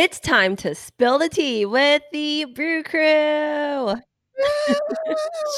It's 0.00 0.20
time 0.20 0.54
to 0.58 0.76
spill 0.76 1.18
the 1.18 1.28
tea 1.28 1.66
with 1.66 2.02
the 2.12 2.44
Brew 2.44 2.84
Crew. 2.84 3.96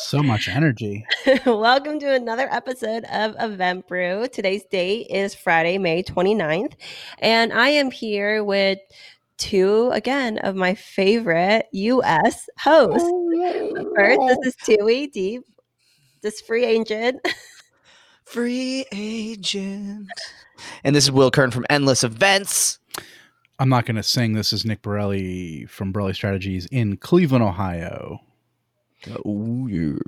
so 0.04 0.22
much 0.22 0.48
energy. 0.48 1.04
Welcome 1.44 2.00
to 2.00 2.14
another 2.14 2.48
episode 2.50 3.04
of 3.12 3.36
Event 3.38 3.86
Brew. 3.86 4.28
Today's 4.28 4.64
date 4.64 5.08
is 5.10 5.34
Friday, 5.34 5.76
May 5.76 6.02
29th, 6.02 6.72
and 7.18 7.52
I 7.52 7.68
am 7.68 7.90
here 7.90 8.42
with 8.42 8.78
two 9.36 9.90
again 9.92 10.38
of 10.38 10.56
my 10.56 10.74
favorite 10.74 11.66
US 11.72 12.48
hosts. 12.58 13.06
Oh, 13.06 13.92
First, 13.94 14.20
this 14.26 14.38
is 14.46 14.56
Thuy 14.56 15.12
Diep, 15.12 15.42
this 16.22 16.40
free 16.40 16.64
agent. 16.64 17.20
Free 18.24 18.86
agent. 18.90 20.08
And 20.82 20.96
this 20.96 21.04
is 21.04 21.12
Will 21.12 21.30
Curran 21.30 21.50
from 21.50 21.66
Endless 21.68 22.04
Events. 22.04 22.79
I'm 23.60 23.68
not 23.68 23.84
going 23.84 23.96
to 23.96 24.02
sing. 24.02 24.32
This 24.32 24.54
is 24.54 24.64
Nick 24.64 24.80
Borelli 24.80 25.66
from 25.66 25.92
Borelli 25.92 26.14
Strategies 26.14 26.64
in 26.72 26.96
Cleveland, 26.96 27.44
Ohio. 27.44 28.20
Oh, 29.22 29.66
yeah. 29.66 29.98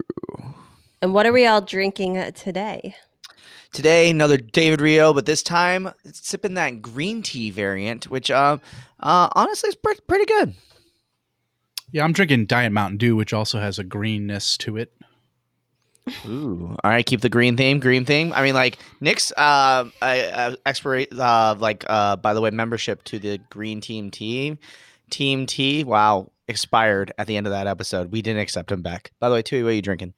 And 1.03 1.13
what 1.13 1.27
are 1.27 1.35
we 1.35 1.45
all 1.45 1.61
drinking 1.61 2.33
today? 2.33 2.97
Today, 3.75 4.09
another 4.09 4.39
David 4.39 4.81
Rio, 4.81 5.13
but 5.13 5.27
this 5.27 5.43
time 5.43 5.93
sipping 6.13 6.55
that 6.55 6.81
green 6.81 7.23
tea 7.23 7.51
variant, 7.51 8.09
which 8.09 8.31
uh, 8.31 8.57
uh, 9.01 9.29
honestly 9.37 9.69
is 9.69 9.77
pretty 9.77 10.25
good. 10.25 10.55
Yeah, 11.91 12.05
I'm 12.05 12.15
drinking 12.15 12.47
Diet 12.47 12.73
Mountain 12.73 12.97
Dew, 12.97 13.17
which 13.17 13.35
also 13.35 13.61
has 13.61 13.79
a 13.79 13.85
greenness 13.85 14.57
to 14.59 14.79
it. 14.79 14.95
Ooh, 16.27 16.77
all 16.83 16.91
right. 16.91 17.07
Keep 17.07 17.21
the 17.21 17.29
green 17.29 17.57
theme. 17.57 17.79
Green 17.79 18.05
theme. 18.05 18.33
I 18.33 18.43
mean, 18.43 18.55
like 18.55 18.79
Nick's 19.01 19.33
uh, 19.37 19.89
uh 20.01 20.57
expiration, 20.67 21.21
uh, 21.21 21.55
like 21.59 21.85
uh, 21.89 22.17
by 22.17 22.35
the 22.35 22.41
way, 22.41 22.51
membership 22.51 23.05
to 23.05 23.19
the 23.19 23.39
Green 23.51 23.81
Team 23.81 24.11
Team 24.11 24.59
Team 25.11 25.47
T. 25.47 25.85
Wow, 25.85 26.33
expired 26.49 27.13
at 27.19 27.27
the 27.27 27.37
end 27.37 27.47
of 27.47 27.53
that 27.53 27.67
episode. 27.67 28.11
We 28.11 28.23
didn't 28.23 28.41
accept 28.41 28.73
him 28.73 28.83
back. 28.83 29.13
By 29.21 29.29
the 29.29 29.35
way, 29.37 29.43
Thuy, 29.43 29.63
what 29.63 29.71
are 29.71 29.73
you 29.73 29.83
drinking? 29.83 30.15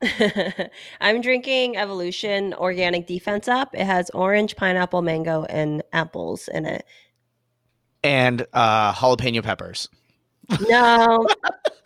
I'm 1.01 1.21
drinking 1.21 1.77
Evolution 1.77 2.55
Organic 2.55 3.07
Defense 3.07 3.49
Up. 3.49 3.75
It 3.75 3.85
has 3.85 4.11
orange, 4.11 4.57
pineapple, 4.57 5.03
mango, 5.03 5.45
and 5.45 5.83
apples 5.93 6.49
in 6.49 6.65
it. 6.65 6.87
And 8.03 8.47
uh, 8.53 8.93
jalapeno 8.93 9.43
peppers. 9.43 9.89
No, 10.69 11.27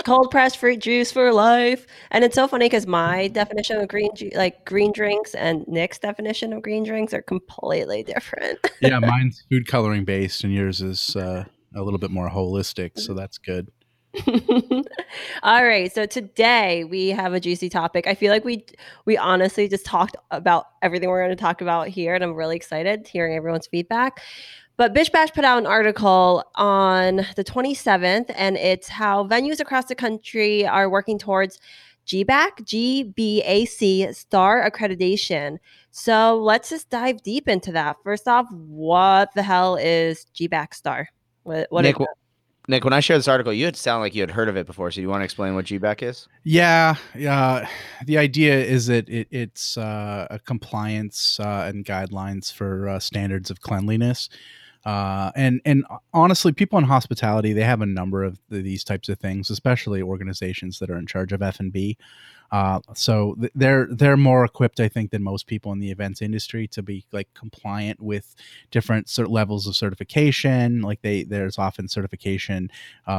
cold 0.05 0.31
pressed 0.31 0.59
fruit 0.59 0.79
juice 0.81 1.13
for 1.13 1.33
life. 1.33 1.87
And 2.11 2.25
it's 2.25 2.35
so 2.35 2.49
funny 2.49 2.67
because 2.67 2.87
my 2.87 3.29
definition 3.29 3.79
of 3.79 3.89
green, 3.89 4.15
ju- 4.15 4.31
like 4.35 4.65
green 4.65 4.93
drinks, 4.93 5.35
and 5.35 5.67
Nick's 5.69 5.99
definition 5.99 6.53
of 6.53 6.63
green 6.63 6.85
drinks 6.85 7.13
are 7.15 7.23
completely 7.23 8.03
different. 8.03 8.59
yeah, 8.81 8.99
mine's 9.01 9.45
food 9.51 9.67
coloring 9.67 10.05
based, 10.05 10.45
and 10.45 10.53
yours 10.53 10.81
is 10.81 11.17
uh, 11.17 11.45
a 11.75 11.83
little 11.83 11.99
bit 11.99 12.11
more 12.11 12.29
holistic. 12.31 12.99
So 12.99 13.15
that's 13.15 13.39
good. 13.39 13.71
All 15.43 15.65
right, 15.65 15.93
so 15.93 16.07
today 16.07 16.85
we 16.85 17.09
have 17.09 17.35
a 17.35 17.41
juicy 17.41 17.69
topic. 17.69 18.07
I 18.07 18.15
feel 18.15 18.33
like 18.33 18.45
we 18.45 18.65
we 19.05 19.17
honestly 19.17 19.69
just 19.69 19.85
talked 19.85 20.17
about 20.31 20.67
everything 20.83 21.09
we're 21.11 21.23
going 21.23 21.37
to 21.37 21.41
talk 21.41 21.61
about 21.61 21.89
here, 21.89 22.15
and 22.15 22.25
I'm 22.25 22.35
really 22.35 22.57
excited 22.57 23.07
hearing 23.07 23.37
everyone's 23.37 23.67
feedback. 23.67 24.21
But 24.79 24.95
BizBash 24.95 25.35
put 25.35 25.45
out 25.45 25.59
an 25.59 25.67
article 25.67 26.45
on 26.55 27.27
the 27.35 27.43
27th, 27.43 28.33
and 28.37 28.57
it's 28.57 28.87
how 28.87 29.27
venues 29.27 29.59
across 29.59 29.87
the 29.87 29.97
country 29.97 30.65
are 30.65 30.89
working 30.89 31.19
towards 31.19 31.59
GBAC, 32.07 33.13
GBAC 33.13 34.15
star 34.15 34.71
accreditation. 34.71 35.59
So 35.91 36.39
let's 36.39 36.71
just 36.71 36.91
dive 36.91 37.25
deep 37.25 37.49
into 37.49 37.73
that. 37.73 37.97
First 38.05 38.29
off, 38.29 38.47
what 38.53 39.31
the 39.35 39.43
hell 39.43 39.75
is 39.75 40.27
GBAC 40.33 40.73
star? 40.73 41.09
What, 41.43 41.67
what 41.71 41.83
Nick, 41.83 42.01
is 42.01 42.07
Nick, 42.69 42.85
when 42.85 42.93
I 42.93 43.01
shared 43.01 43.19
this 43.19 43.29
article, 43.29 43.53
you 43.53 43.65
had 43.65 43.75
sound 43.75 44.03
like 44.03 44.15
you 44.15 44.23
had 44.23 44.31
heard 44.31 44.49
of 44.49 44.57
it 44.57 44.67
before. 44.67 44.93
So, 44.93 44.97
do 44.97 45.01
you 45.03 45.09
want 45.09 45.23
to 45.23 45.25
explain 45.25 45.57
what 45.57 45.65
GBAC 45.65 46.05
is? 46.05 46.29
Yeah, 46.45 46.95
yeah. 47.17 47.69
The 48.05 48.19
idea 48.19 48.63
is 48.63 48.87
that 48.87 49.09
it, 49.09 49.27
it's 49.33 49.77
uh, 49.77 50.29
a 50.31 50.39
compliance 50.39 51.41
uh, 51.41 51.65
and 51.67 51.85
guidelines 51.85 52.53
for 52.53 52.89
uh, 52.89 53.01
standards 53.01 53.51
of 53.51 53.61
cleanliness. 53.61 54.29
Uh, 54.85 55.31
and 55.37 55.61
and 55.65 55.85
honestly, 56.15 56.53
people 56.53 56.79
in 56.79 56.85
hospitality 56.85 57.53
they 57.53 57.65
have 57.65 57.83
a 57.83 57.87
number 57.87 58.25
of 58.25 58.39
these 58.49 58.85
types 58.85 59.09
of 59.09 59.19
things, 59.19 59.51
especially 59.51 60.03
organizations 60.03 60.79
that 60.79 60.91
are 60.91 60.97
in 60.99 61.07
charge 61.07 61.33
of 61.33 61.43
F 61.43 61.61
and 61.61 61.73
B. 61.73 61.97
Uh, 62.51 62.81
so 62.95 63.35
th- 63.39 63.53
they're 63.55 63.87
they're 63.91 64.17
more 64.17 64.43
equipped, 64.45 64.81
I 64.81 64.89
think, 64.89 65.11
than 65.11 65.23
most 65.23 65.47
people 65.47 65.71
in 65.73 65.81
the 65.81 65.91
events 65.91 66.23
industry 66.23 66.67
to 66.69 66.83
be 66.83 67.05
like 67.13 67.29
compliant 67.35 68.01
with 68.01 68.35
different 68.71 69.11
of 69.19 69.29
levels 69.29 69.67
of 69.67 69.77
certification. 69.77 70.81
Like 70.81 71.03
they 71.03 71.25
there's 71.25 71.59
often 71.59 71.89
certification 71.89 72.71
uh, 73.07 73.11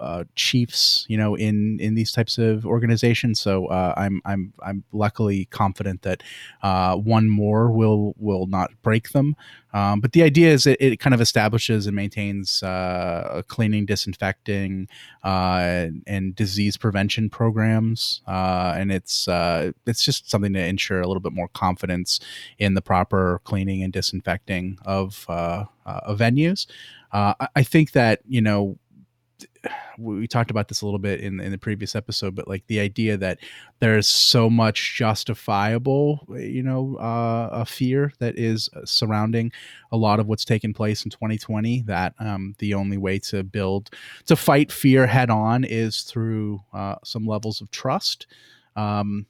uh, 0.00 0.24
chiefs, 0.34 1.06
you 1.08 1.16
know, 1.16 1.36
in 1.36 1.78
in 1.78 1.94
these 1.94 2.10
types 2.10 2.38
of 2.38 2.66
organizations. 2.66 3.40
So 3.40 3.66
uh, 3.66 3.94
I'm 3.96 4.20
I'm 4.24 4.52
I'm 4.60 4.82
luckily 4.92 5.44
confident 5.46 6.02
that 6.02 6.24
uh, 6.62 6.96
one 6.96 7.28
more 7.28 7.70
will 7.70 8.14
will 8.18 8.46
not 8.48 8.72
break 8.82 9.10
them. 9.10 9.36
Um, 9.72 10.00
but 10.00 10.12
the 10.12 10.22
idea 10.22 10.52
is 10.52 10.64
that 10.64 10.84
it 10.84 11.00
kind 11.00 11.14
of 11.14 11.20
establishes 11.20 11.86
and 11.86 11.96
maintains 11.96 12.62
uh, 12.62 13.42
cleaning, 13.48 13.86
disinfecting, 13.86 14.88
uh, 15.24 15.88
and 16.06 16.34
disease 16.34 16.76
prevention 16.76 17.30
programs, 17.30 18.22
uh, 18.26 18.74
and 18.76 18.92
it's 18.92 19.28
uh, 19.28 19.72
it's 19.86 20.04
just 20.04 20.30
something 20.30 20.52
to 20.52 20.64
ensure 20.64 21.00
a 21.00 21.06
little 21.06 21.20
bit 21.20 21.32
more 21.32 21.48
confidence 21.48 22.20
in 22.58 22.74
the 22.74 22.82
proper 22.82 23.40
cleaning 23.44 23.82
and 23.82 23.92
disinfecting 23.92 24.78
of, 24.84 25.26
uh, 25.28 25.64
uh, 25.86 26.00
of 26.04 26.18
venues. 26.18 26.66
I 27.14 27.62
think 27.62 27.92
that 27.92 28.20
you 28.26 28.40
know 28.40 28.78
we 29.98 30.26
talked 30.26 30.50
about 30.50 30.68
this 30.68 30.82
a 30.82 30.84
little 30.84 30.98
bit 30.98 31.20
in, 31.20 31.40
in 31.40 31.52
the 31.52 31.58
previous 31.58 31.94
episode, 31.94 32.34
but 32.34 32.48
like 32.48 32.66
the 32.66 32.80
idea 32.80 33.16
that 33.16 33.38
there's 33.78 34.08
so 34.08 34.50
much 34.50 34.96
justifiable, 34.96 36.26
you 36.36 36.62
know, 36.62 36.96
uh, 36.96 37.48
a 37.52 37.64
fear 37.64 38.12
that 38.18 38.38
is 38.38 38.68
surrounding 38.84 39.52
a 39.90 39.96
lot 39.96 40.20
of 40.20 40.26
what's 40.26 40.44
taken 40.44 40.72
place 40.72 41.04
in 41.04 41.10
2020. 41.10 41.82
That 41.82 42.14
um, 42.18 42.54
the 42.58 42.74
only 42.74 42.96
way 42.96 43.18
to 43.20 43.42
build 43.42 43.90
to 44.26 44.36
fight 44.36 44.72
fear 44.72 45.06
head 45.06 45.30
on 45.30 45.64
is 45.64 46.02
through 46.02 46.62
uh, 46.72 46.96
some 47.04 47.26
levels 47.26 47.60
of 47.60 47.70
trust. 47.70 48.26
Um, 48.76 49.26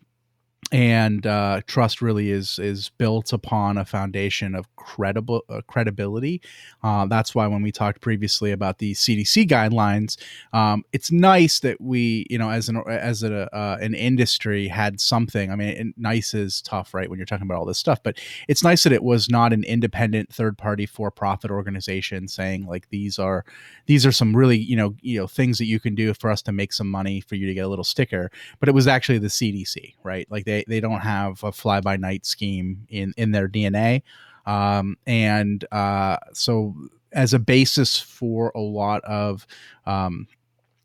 and 0.71 1.27
uh, 1.27 1.61
trust 1.67 2.01
really 2.01 2.31
is 2.31 2.59
is 2.59 2.91
built 2.97 3.33
upon 3.33 3.77
a 3.77 3.85
foundation 3.85 4.55
of 4.55 4.75
credible 4.77 5.43
uh, 5.49 5.61
credibility. 5.67 6.41
Uh, 6.83 7.07
that's 7.07 7.35
why 7.35 7.47
when 7.47 7.63
we 7.63 7.73
talked 7.73 8.01
previously 8.01 8.53
about 8.53 8.79
the 8.79 8.93
CDC 8.95 9.49
guidelines, 9.49 10.17
um, 10.53 10.85
it's 10.93 11.11
nice 11.11 11.61
that 11.61 11.81
we, 11.81 12.27
you 12.31 12.39
know, 12.39 12.49
as 12.49 12.69
an 12.69 12.83
as 12.89 13.23
a, 13.23 13.55
uh, 13.55 13.77
an 13.81 13.95
industry 13.95 14.69
had 14.69 15.01
something. 15.01 15.51
I 15.51 15.57
mean, 15.57 15.95
nice 15.97 16.33
is 16.33 16.63
tough, 16.63 16.95
right? 16.95 17.11
When 17.11 17.19
you're 17.19 17.27
talking 17.27 17.47
about 17.47 17.59
all 17.59 17.67
this 17.67 17.79
stuff, 17.79 18.03
but 18.03 18.19
it's 18.49 18.63
nice 18.63 18.85
that 18.85 18.93
it 18.93 19.03
was 19.03 19.29
not 19.29 19.53
an 19.53 19.65
independent 19.65 20.33
third 20.33 20.57
party 20.57 20.87
for 20.87 21.11
profit 21.11 21.51
organization 21.51 22.29
saying 22.29 22.67
like 22.67 22.89
these 22.89 23.19
are 23.19 23.45
these 23.87 24.07
are 24.07 24.13
some 24.13 24.35
really 24.35 24.59
you 24.59 24.77
know 24.77 24.95
you 25.03 25.19
know 25.19 25.27
things 25.27 25.59
that 25.59 25.67
you 25.67 25.81
can 25.81 25.95
do 25.95 26.15
for 26.15 26.31
us 26.31 26.41
to 26.43 26.53
make 26.53 26.73
some 26.73 26.91
money 26.91 27.21
for 27.21 27.35
you 27.35 27.47
to 27.47 27.55
get 27.55 27.65
a 27.65 27.69
little 27.69 27.85
sticker. 27.85 28.31
But 28.61 28.69
it 28.69 28.75
was 28.75 28.87
actually 28.87 29.19
the 29.19 29.27
CDC, 29.29 29.97
right? 30.03 30.27
Like 30.31 30.45
they 30.45 30.52
they 30.69 30.81
don't 30.81 31.01
have 31.01 31.43
a 31.43 31.53
fly 31.53 31.81
by 31.81 31.97
night 31.97 32.27
scheme 32.27 32.87
in 32.89 33.13
in 33.17 33.33
their 33.33 33.49
DNA, 33.49 34.03
um, 34.47 34.97
and 35.07 35.65
uh, 35.73 36.17
so 36.33 36.75
as 37.13 37.35
a 37.35 37.39
basis 37.39 37.99
for 37.99 38.53
a 38.55 38.61
lot 38.61 39.03
of 39.05 39.47
um, 39.87 40.27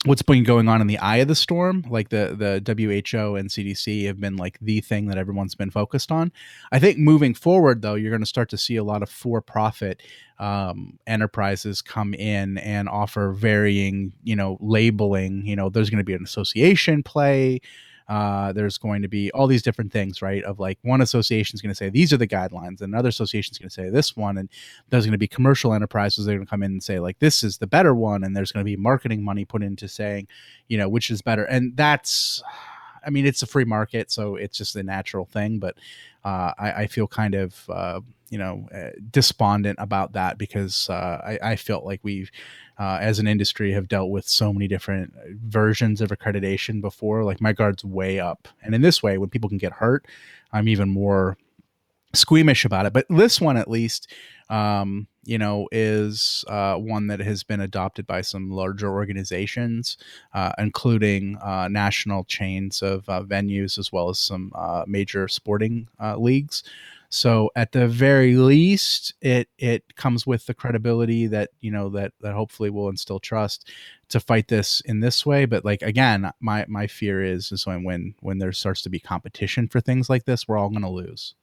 what's 0.06 0.22
been 0.22 0.44
going 0.44 0.68
on 0.68 0.80
in 0.80 0.88
the 0.88 0.98
eye 1.00 1.18
of 1.18 1.28
the 1.28 1.36
storm 1.36 1.84
like 1.90 2.10
the 2.10 2.36
the 2.38 2.74
who 3.12 3.36
and 3.36 3.50
cdc 3.50 4.06
have 4.06 4.20
been 4.20 4.38
like 4.38 4.58
the 4.62 4.80
thing 4.82 5.08
that 5.08 5.18
everyone's 5.18 5.56
been 5.56 5.72
focused 5.72 6.12
on. 6.12 6.32
I 6.72 6.80
think 6.80 6.98
moving 6.98 7.34
forward 7.34 7.82
though 7.82 7.96
you're 7.96 8.12
going 8.12 8.22
to 8.22 8.28
start 8.28 8.50
to 8.50 8.58
see 8.58 8.76
a 8.76 8.84
lot 8.84 9.02
of 9.02 9.10
for-profit 9.10 10.02
um, 10.40 11.00
enterprises 11.08 11.82
come 11.82 12.14
in 12.14 12.60
and 12.60 12.88
offer 12.88 13.32
varying 13.32 14.14
you 14.24 14.36
know 14.36 14.58
labeling. 14.62 15.46
You 15.46 15.56
know 15.56 15.70
there's 15.70 15.90
going 15.90 15.98
to 15.98 16.04
be 16.04 16.14
an 16.14 16.24
association 16.24 17.02
play 17.02 17.60
uh, 18.08 18.54
there's 18.54 18.78
going 18.78 19.02
to 19.02 19.08
be 19.08 19.32
all 19.32 19.48
these 19.48 19.62
different 19.62 19.92
things, 19.92 20.22
right? 20.22 20.44
Of 20.44 20.60
like 20.60 20.80
one 20.82 21.02
association 21.02 21.56
is 21.56 21.62
going 21.62 21.72
to 21.72 21.76
say 21.76 21.90
these 21.90 22.14
are 22.14 22.18
the 22.18 22.28
guidelines, 22.28 22.82
and 22.82 22.94
another 22.94 23.10
association 23.10 23.52
is 23.52 23.58
going 23.58 23.70
to 23.70 23.74
say 23.74 23.90
this 23.90 24.16
one, 24.16 24.38
and 24.38 24.50
there's 24.90 25.06
going 25.06 25.12
to 25.12 25.18
be 25.18 25.28
commercial 25.28 25.74
enterprises 25.74 26.26
that 26.26 26.32
are 26.32 26.36
going 26.36 26.46
to 26.46 26.50
come 26.50 26.64
in 26.64 26.72
and 26.72 26.84
say 26.84 27.00
like 27.00 27.20
this 27.20 27.44
is 27.44 27.58
the 27.58 27.68
better 27.68 27.94
one, 27.94 28.24
and 28.24 28.36
there's 28.36 28.52
going 28.52 28.66
to 28.66 28.70
be 28.70 28.76
marketing 28.76 29.24
money 29.24 29.46
put 29.46 29.64
into 29.64 29.88
saying, 29.88 30.28
you 30.68 30.78
know, 30.78 30.88
which 30.90 31.12
is 31.12 31.22
better, 31.22 31.44
and 31.46 31.76
that's. 31.76 32.42
I 33.08 33.10
mean, 33.10 33.26
it's 33.26 33.42
a 33.42 33.48
free 33.48 33.66
market, 33.66 34.12
so 34.12 34.36
it's 34.36 34.58
just 34.58 34.76
a 34.76 34.84
natural 34.84 35.26
thing. 35.26 35.58
But 35.60 35.76
uh, 36.26 36.52
I, 36.60 36.72
I, 36.72 36.88
feel 36.88 37.08
kind 37.08 37.36
of, 37.36 37.70
uh, 37.70 38.02
you 38.30 38.38
know, 38.38 38.68
uh, 38.76 38.90
despondent 39.10 39.78
about 39.80 40.12
that 40.14 40.38
because 40.38 40.90
uh, 40.90 41.22
I, 41.26 41.52
I, 41.52 41.56
felt 41.56 41.86
like 41.86 42.02
we've 42.04 42.30
uh, 42.80 42.98
as 43.02 43.20
an 43.20 43.28
industry 43.28 43.72
have 43.72 43.88
dealt 43.88 44.12
with 44.12 44.28
so 44.28 44.54
many 44.54 44.68
different 44.68 45.14
versions 45.46 46.02
of 46.02 46.10
accreditation 46.10 46.82
before 46.82 47.24
like 47.24 47.42
my 47.42 47.54
guard's 47.54 47.84
way 47.84 48.20
up 48.20 48.48
and 48.62 48.76
in 48.76 48.82
this 48.82 49.02
way 49.02 49.18
when 49.18 49.30
people 49.30 49.50
can 49.50 49.58
get 49.58 49.72
hurt 49.72 50.06
i'm 50.52 50.68
even 50.68 50.90
more 50.90 51.38
squeamish 52.14 52.66
about 52.66 52.86
it 52.86 52.94
but 52.94 53.06
this 53.10 53.42
one 53.42 53.58
at 53.58 53.70
least 53.70 54.12
um, 54.50 55.08
you 55.24 55.38
know 55.38 55.68
is 55.72 56.46
uh, 56.48 56.76
one 56.76 57.08
that 57.08 57.20
has 57.20 57.44
been 57.44 57.60
adopted 57.62 58.08
by 58.08 58.22
some 58.22 58.50
larger 58.50 58.90
organizations 58.90 59.98
uh, 60.34 60.52
including 60.58 61.38
uh, 61.38 61.68
national 61.68 62.24
chains 62.26 62.82
of 62.82 63.08
uh, 63.10 63.22
venues 63.24 63.78
as 63.78 63.92
well 63.92 64.10
as 64.10 64.20
some 64.20 64.52
uh, 64.56 64.84
major 64.88 65.28
sporting 65.28 65.88
leagues 66.18 66.64
so 67.10 67.52
at 67.56 67.72
the 67.72 67.88
very 67.88 68.36
least, 68.36 69.14
it 69.22 69.50
it 69.58 69.96
comes 69.96 70.28
with 70.28 70.46
the 70.46 70.54
credibility 70.54 71.28
that 71.28 71.52
you 71.62 71.72
know 71.72 71.90
that 71.90 72.14
that 72.22 72.34
hopefully 72.34 72.70
will 72.70 72.90
instill 72.90 73.20
trust 73.20 73.70
to 74.10 74.20
fight 74.20 74.48
this 74.50 74.82
in 74.82 75.00
this 75.00 75.26
way. 75.26 75.46
But 75.46 75.64
like 75.64 75.82
again, 75.82 76.32
my 76.42 76.66
my 76.68 76.88
fear 76.88 77.24
is 77.24 77.52
is 77.52 77.66
when 77.66 77.84
when 77.84 78.16
when 78.20 78.40
there 78.40 78.52
starts 78.52 78.82
to 78.84 78.90
be 78.90 79.00
competition 79.00 79.68
for 79.68 79.80
things 79.80 80.10
like 80.10 80.26
this, 80.26 80.48
we're 80.48 80.58
all 80.58 80.70
going 80.70 80.82
to 80.82 80.90
lose. 80.90 81.36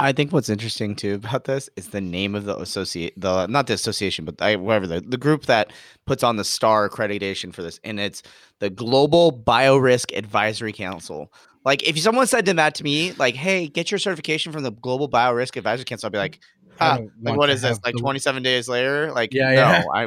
I 0.00 0.12
think 0.12 0.32
what's 0.32 0.48
interesting 0.48 0.94
too 0.94 1.14
about 1.14 1.44
this 1.44 1.68
is 1.76 1.88
the 1.88 2.00
name 2.00 2.34
of 2.36 2.44
the 2.44 2.56
associate, 2.58 3.14
the 3.16 3.46
not 3.48 3.66
the 3.66 3.74
association, 3.74 4.24
but 4.24 4.38
whatever 4.60 4.86
the, 4.86 5.00
the 5.00 5.16
group 5.16 5.46
that 5.46 5.72
puts 6.06 6.22
on 6.22 6.36
the 6.36 6.44
star 6.44 6.88
accreditation 6.88 7.52
for 7.52 7.62
this, 7.62 7.80
and 7.82 7.98
it's 7.98 8.22
the 8.60 8.70
Global 8.70 9.32
Biorisk 9.32 10.16
Advisory 10.16 10.72
Council. 10.72 11.32
Like 11.64 11.82
if 11.82 11.98
someone 11.98 12.28
said 12.28 12.46
to 12.46 12.54
that 12.54 12.76
to 12.76 12.84
me, 12.84 13.12
like, 13.12 13.34
"Hey, 13.34 13.66
get 13.66 13.90
your 13.90 13.98
certification 13.98 14.52
from 14.52 14.62
the 14.62 14.70
Global 14.70 15.08
Biorisk 15.08 15.56
Advisory 15.56 15.84
Council," 15.84 16.06
I'd 16.06 16.12
be 16.12 16.18
like, 16.18 16.38
ah, 16.80 16.98
like 17.22 17.36
what 17.36 17.50
is 17.50 17.62
this? 17.62 17.78
Like 17.84 17.96
27 17.96 18.42
days 18.42 18.68
later? 18.68 19.12
Like, 19.12 19.32
yeah, 19.32 19.52
yeah. 19.52 19.82
no, 19.82 19.92
I, 19.92 20.06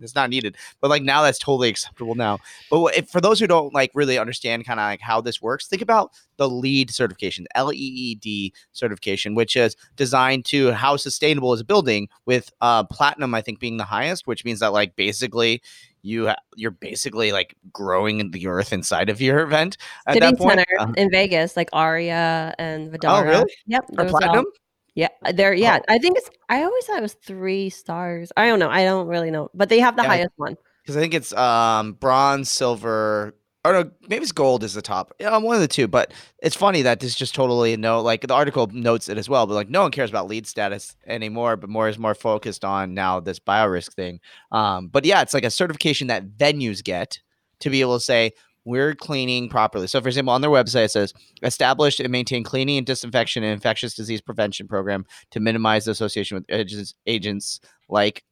it's 0.00 0.14
not 0.14 0.30
needed. 0.30 0.56
But 0.80 0.90
like 0.90 1.02
now, 1.02 1.22
that's 1.22 1.38
totally 1.38 1.68
acceptable 1.68 2.14
now. 2.14 2.38
But 2.70 2.96
if, 2.96 3.08
for 3.08 3.20
those 3.20 3.40
who 3.40 3.46
don't 3.46 3.74
like 3.74 3.90
really 3.94 4.18
understand 4.18 4.66
kind 4.66 4.80
of 4.80 4.84
like 4.84 5.00
how 5.00 5.20
this 5.20 5.40
works, 5.42 5.66
think 5.66 5.82
about 5.82 6.12
the 6.36 6.48
LEED 6.48 6.90
certification, 6.90 7.46
L 7.54 7.72
E 7.72 7.76
E 7.76 8.14
D 8.14 8.52
certification, 8.72 9.34
which 9.34 9.56
is 9.56 9.76
designed 9.96 10.44
to 10.46 10.72
how 10.72 10.96
sustainable 10.96 11.52
is 11.52 11.60
a 11.60 11.64
building 11.64 12.08
with 12.26 12.50
uh, 12.60 12.84
platinum, 12.84 13.34
I 13.34 13.42
think, 13.42 13.60
being 13.60 13.76
the 13.76 13.84
highest, 13.84 14.26
which 14.26 14.44
means 14.44 14.60
that 14.60 14.72
like 14.72 14.96
basically 14.96 15.62
you 16.02 16.30
you're 16.56 16.70
basically 16.70 17.32
like 17.32 17.56
growing 17.72 18.30
the 18.30 18.46
earth 18.46 18.72
inside 18.72 19.08
of 19.08 19.20
your 19.20 19.40
event 19.46 19.76
at 20.06 20.14
City 20.14 20.26
that 20.26 20.38
point. 20.38 20.58
Center 20.58 20.80
uh, 20.80 20.92
in 20.96 21.10
Vegas, 21.10 21.56
like 21.56 21.68
Aria 21.72 22.54
and 22.58 22.92
Vdara. 22.92 23.20
Oh, 23.20 23.24
really? 23.24 23.52
Yep. 23.66 23.84
For 23.94 24.04
platinum. 24.06 24.36
All, 24.46 24.52
yeah, 24.98 25.32
there. 25.32 25.54
Yeah, 25.54 25.78
oh. 25.80 25.94
I 25.94 25.98
think 25.98 26.18
it's. 26.18 26.28
I 26.48 26.64
always 26.64 26.84
thought 26.84 26.98
it 26.98 27.02
was 27.02 27.14
three 27.14 27.70
stars. 27.70 28.32
I 28.36 28.48
don't 28.48 28.58
know. 28.58 28.68
I 28.68 28.82
don't 28.82 29.06
really 29.06 29.30
know, 29.30 29.48
but 29.54 29.68
they 29.68 29.78
have 29.78 29.94
the 29.94 30.02
yeah, 30.02 30.08
highest 30.08 30.32
one. 30.34 30.56
Because 30.82 30.96
I 30.96 31.00
think 31.00 31.14
it's 31.14 31.32
um 31.34 31.92
bronze, 31.92 32.50
silver, 32.50 33.36
or 33.64 33.72
no, 33.72 33.90
maybe 34.08 34.24
it's 34.24 34.32
gold 34.32 34.64
is 34.64 34.74
the 34.74 34.82
top. 34.82 35.14
Yeah, 35.20 35.36
I'm 35.36 35.44
one 35.44 35.54
of 35.54 35.60
the 35.60 35.68
two. 35.68 35.86
But 35.86 36.12
it's 36.42 36.56
funny 36.56 36.82
that 36.82 36.98
this 36.98 37.14
just 37.14 37.32
totally 37.32 37.76
no 37.76 38.00
like 38.02 38.26
the 38.26 38.34
article 38.34 38.66
notes 38.72 39.08
it 39.08 39.18
as 39.18 39.28
well. 39.28 39.46
But 39.46 39.54
like 39.54 39.70
no 39.70 39.82
one 39.82 39.92
cares 39.92 40.10
about 40.10 40.26
LEED 40.26 40.48
status 40.48 40.96
anymore. 41.06 41.56
But 41.56 41.70
more 41.70 41.88
is 41.88 41.96
more 41.96 42.16
focused 42.16 42.64
on 42.64 42.92
now 42.92 43.20
this 43.20 43.38
biorisk 43.38 43.94
thing. 43.94 44.18
Um, 44.50 44.88
but 44.88 45.04
yeah, 45.04 45.22
it's 45.22 45.32
like 45.32 45.44
a 45.44 45.50
certification 45.50 46.08
that 46.08 46.26
venues 46.26 46.82
get 46.82 47.20
to 47.60 47.70
be 47.70 47.82
able 47.82 47.98
to 47.98 48.04
say 48.04 48.32
we're 48.68 48.94
cleaning 48.94 49.48
properly. 49.48 49.86
So, 49.86 50.00
for 50.00 50.08
example, 50.08 50.34
on 50.34 50.42
their 50.42 50.50
website 50.50 50.84
it 50.84 50.90
says 50.90 51.14
established 51.42 52.00
and 52.00 52.10
maintain 52.10 52.44
cleaning 52.44 52.76
and 52.76 52.86
disinfection 52.86 53.42
and 53.42 53.52
infectious 53.52 53.94
disease 53.94 54.20
prevention 54.20 54.68
program 54.68 55.06
to 55.30 55.40
minimize 55.40 55.86
the 55.86 55.92
association 55.92 56.36
with 56.36 56.44
agents, 56.50 56.94
agents 57.06 57.60
like 57.88 58.24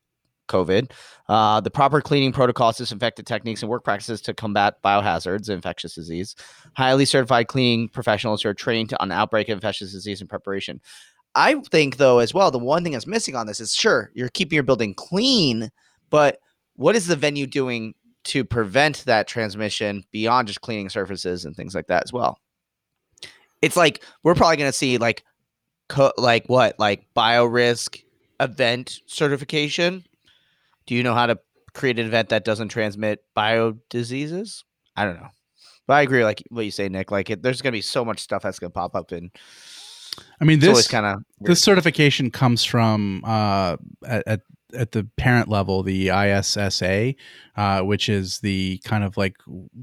COVID, 0.48 0.92
uh, 1.28 1.60
the 1.60 1.70
proper 1.70 2.00
cleaning 2.00 2.32
protocols, 2.32 2.76
disinfectant 2.76 3.26
techniques, 3.26 3.62
and 3.62 3.70
work 3.70 3.82
practices 3.82 4.20
to 4.20 4.34
combat 4.34 4.74
biohazards, 4.84 5.48
infectious 5.48 5.94
disease, 5.94 6.36
highly 6.76 7.06
certified 7.06 7.48
cleaning 7.48 7.88
professionals 7.88 8.42
who 8.42 8.50
are 8.50 8.54
trained 8.54 8.94
on 9.00 9.10
outbreak 9.10 9.48
of 9.48 9.56
infectious 9.56 9.90
disease 9.90 10.20
and 10.20 10.30
preparation. 10.30 10.80
I 11.34 11.54
think, 11.70 11.96
though, 11.96 12.18
as 12.18 12.32
well, 12.32 12.50
the 12.50 12.58
one 12.58 12.82
thing 12.82 12.92
that's 12.92 13.06
missing 13.06 13.36
on 13.36 13.46
this 13.46 13.60
is 13.60 13.74
sure, 13.74 14.10
you're 14.14 14.28
keeping 14.28 14.54
your 14.54 14.62
building 14.62 14.94
clean, 14.94 15.70
but 16.10 16.38
what 16.76 16.94
is 16.94 17.06
the 17.06 17.16
venue 17.16 17.46
doing 17.46 17.94
to 18.26 18.44
prevent 18.44 19.04
that 19.06 19.26
transmission 19.26 20.04
beyond 20.12 20.48
just 20.48 20.60
cleaning 20.60 20.88
surfaces 20.88 21.44
and 21.44 21.56
things 21.56 21.74
like 21.74 21.86
that 21.88 22.04
as 22.04 22.12
well? 22.12 22.38
It's 23.62 23.76
like 23.76 24.04
we're 24.22 24.34
probably 24.34 24.56
going 24.56 24.68
to 24.68 24.76
see 24.76 24.98
like, 24.98 25.24
co- 25.88 26.12
like 26.18 26.46
what, 26.48 26.78
like 26.78 27.06
biorisk 27.16 28.02
event 28.38 29.00
certification 29.06 30.04
do 30.86 30.94
you 30.94 31.02
know 31.02 31.14
how 31.14 31.26
to 31.26 31.38
create 31.74 31.98
an 31.98 32.06
event 32.06 32.30
that 32.30 32.44
doesn't 32.44 32.68
transmit 32.68 33.22
bio 33.34 33.76
diseases? 33.90 34.64
I 34.96 35.04
don't 35.04 35.16
know. 35.16 35.28
But 35.86 35.94
I 35.94 36.02
agree, 36.02 36.24
like 36.24 36.42
what 36.48 36.64
you 36.64 36.70
say, 36.70 36.88
Nick. 36.88 37.10
Like, 37.10 37.30
it, 37.30 37.42
there's 37.42 37.62
going 37.62 37.72
to 37.72 37.76
be 37.76 37.82
so 37.82 38.04
much 38.04 38.20
stuff 38.20 38.42
that's 38.42 38.58
going 38.58 38.70
to 38.70 38.74
pop 38.74 38.96
up, 38.96 39.12
and 39.12 39.30
I 40.40 40.44
mean, 40.44 40.58
this 40.58 40.88
kind 40.88 41.06
of 41.06 41.22
this 41.40 41.60
certification 41.60 42.30
comes 42.30 42.64
from 42.64 43.22
uh, 43.24 43.76
at, 44.06 44.22
at 44.26 44.40
the 44.70 45.08
parent 45.16 45.48
level, 45.48 45.82
the 45.82 46.08
ISSA, 46.08 47.14
uh, 47.56 47.80
which 47.82 48.08
is 48.08 48.40
the 48.40 48.80
kind 48.84 49.04
of 49.04 49.16
like 49.16 49.36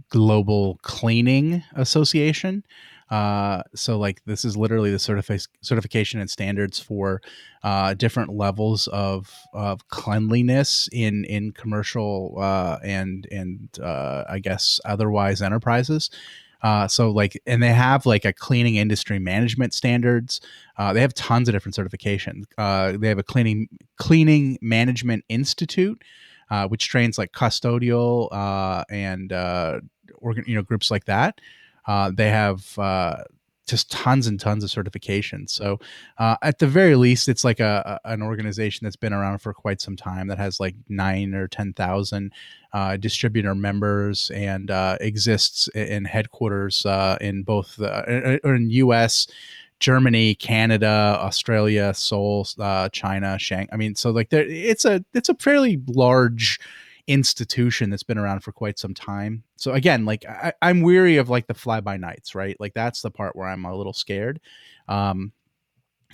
global 0.10 0.80
cleaning 0.82 1.64
association. 1.76 2.64
Uh, 3.10 3.62
so 3.76 3.98
like 3.98 4.24
this 4.26 4.44
is 4.44 4.58
literally 4.58 4.90
the 4.90 4.98
certifi- 4.98 5.48
certification 5.62 6.20
and 6.20 6.30
standards 6.30 6.80
for 6.80 7.22
uh, 7.64 7.94
different 7.94 8.34
levels 8.34 8.88
of, 8.88 9.32
of 9.54 9.88
cleanliness 9.90 10.90
in 10.92 11.24
in 11.26 11.52
commercial 11.52 12.36
uh, 12.40 12.80
and 12.84 13.28
and 13.32 13.70
uh, 13.82 14.24
I 14.28 14.40
guess 14.40 14.80
otherwise 14.84 15.42
enterprises. 15.42 16.10
Uh, 16.64 16.88
so 16.88 17.12
like, 17.12 17.40
and 17.46 17.62
they 17.62 17.74
have 17.74 18.06
like 18.06 18.26
a 18.26 18.34
cleaning 18.34 18.76
industry 18.78 19.20
management 19.20 19.74
standards. 19.74 20.40
Uh, 20.78 20.94
they 20.94 21.02
have 21.02 21.14
tons 21.14 21.50
of 21.50 21.54
different 21.54 21.76
certifications. 21.76 22.46
Uh, 22.58 22.94
they 22.98 23.10
have 23.10 23.20
a 23.20 23.24
cleaning 23.24 23.68
cleaning 23.98 24.58
management 24.62 25.26
institute, 25.30 26.02
uh, 26.50 26.68
which 26.68 26.88
trains 26.88 27.18
like 27.18 27.34
custodial 27.34 28.30
uh, 28.32 28.84
and 28.90 29.34
uh, 29.34 29.80
organ, 30.16 30.44
you 30.48 30.56
know, 30.56 30.62
groups 30.62 30.90
like 30.90 31.06
that. 31.06 31.40
They 32.16 32.30
have 32.30 32.66
just 33.68 33.92
tons 33.92 34.28
and 34.28 34.40
tons 34.40 34.64
of 34.64 34.70
certifications. 34.70 35.50
So 35.52 35.80
uh, 36.18 36.36
at 36.42 36.60
the 36.60 36.68
very 36.68 36.96
least, 36.96 37.30
it's 37.30 37.44
like 37.44 37.60
a, 37.60 38.00
a, 38.04 38.12
an 38.12 38.22
organization 38.22 38.86
that's 38.86 38.96
been 38.96 39.14
around 39.14 39.40
for 39.40 39.54
quite 39.54 39.82
some 39.82 39.96
time 39.96 40.28
that 40.28 40.38
has 40.38 40.60
like 40.60 40.76
nine 40.90 41.34
or 41.34 41.48
ten 41.48 41.74
thousand 41.74 42.34
uh, 42.74 42.98
distributor 42.98 43.56
members 43.56 44.32
and 44.32 44.70
uh, 44.70 44.98
exists 45.00 45.68
in 45.70 46.06
headquarters 46.06 46.86
uh, 46.86 47.18
in 47.22 47.44
both 47.44 47.76
the 47.78 48.40
in 48.44 48.70
U.S. 48.70 49.28
Germany, 49.80 50.36
Canada, 50.36 51.18
Australia, 51.20 51.94
Seoul, 51.94 52.46
China, 52.92 53.38
Shanghai. 53.38 53.70
I 53.72 53.78
mean, 53.78 53.96
so 53.96 54.12
like 54.12 54.30
there, 54.30 54.46
it's 54.48 54.86
a 54.86 55.04
it's 55.14 55.30
a 55.30 55.36
fairly 55.36 55.82
large 55.88 56.60
institution 57.08 57.90
that's 57.90 58.04
been 58.04 58.18
around 58.18 58.42
for 58.42 58.52
quite 58.52 58.80
some 58.80 58.94
time. 58.94 59.44
So 59.58 59.74
again, 59.74 60.06
like 60.06 60.26
I, 60.26 60.54
am 60.62 60.82
weary 60.82 61.18
of 61.18 61.30
like 61.30 61.48
the 61.48 61.54
fly 61.54 61.82
by 61.82 61.98
nights, 61.98 62.36
right? 62.36 62.56
Like 62.60 62.74
that's 62.74 63.02
the 63.02 63.12
part 63.12 63.36
where 63.36 63.48
I'm 63.48 63.66
a 63.66 63.76
little 63.76 63.94
scared. 63.94 64.40
Um, 64.88 65.34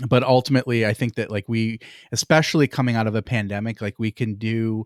but 0.07 0.23
ultimately, 0.23 0.85
I 0.85 0.93
think 0.93 1.15
that 1.15 1.29
like 1.29 1.45
we, 1.47 1.79
especially 2.11 2.67
coming 2.67 2.95
out 2.95 3.07
of 3.07 3.15
a 3.15 3.21
pandemic, 3.21 3.81
like 3.81 3.99
we 3.99 4.11
can 4.11 4.35
do 4.35 4.85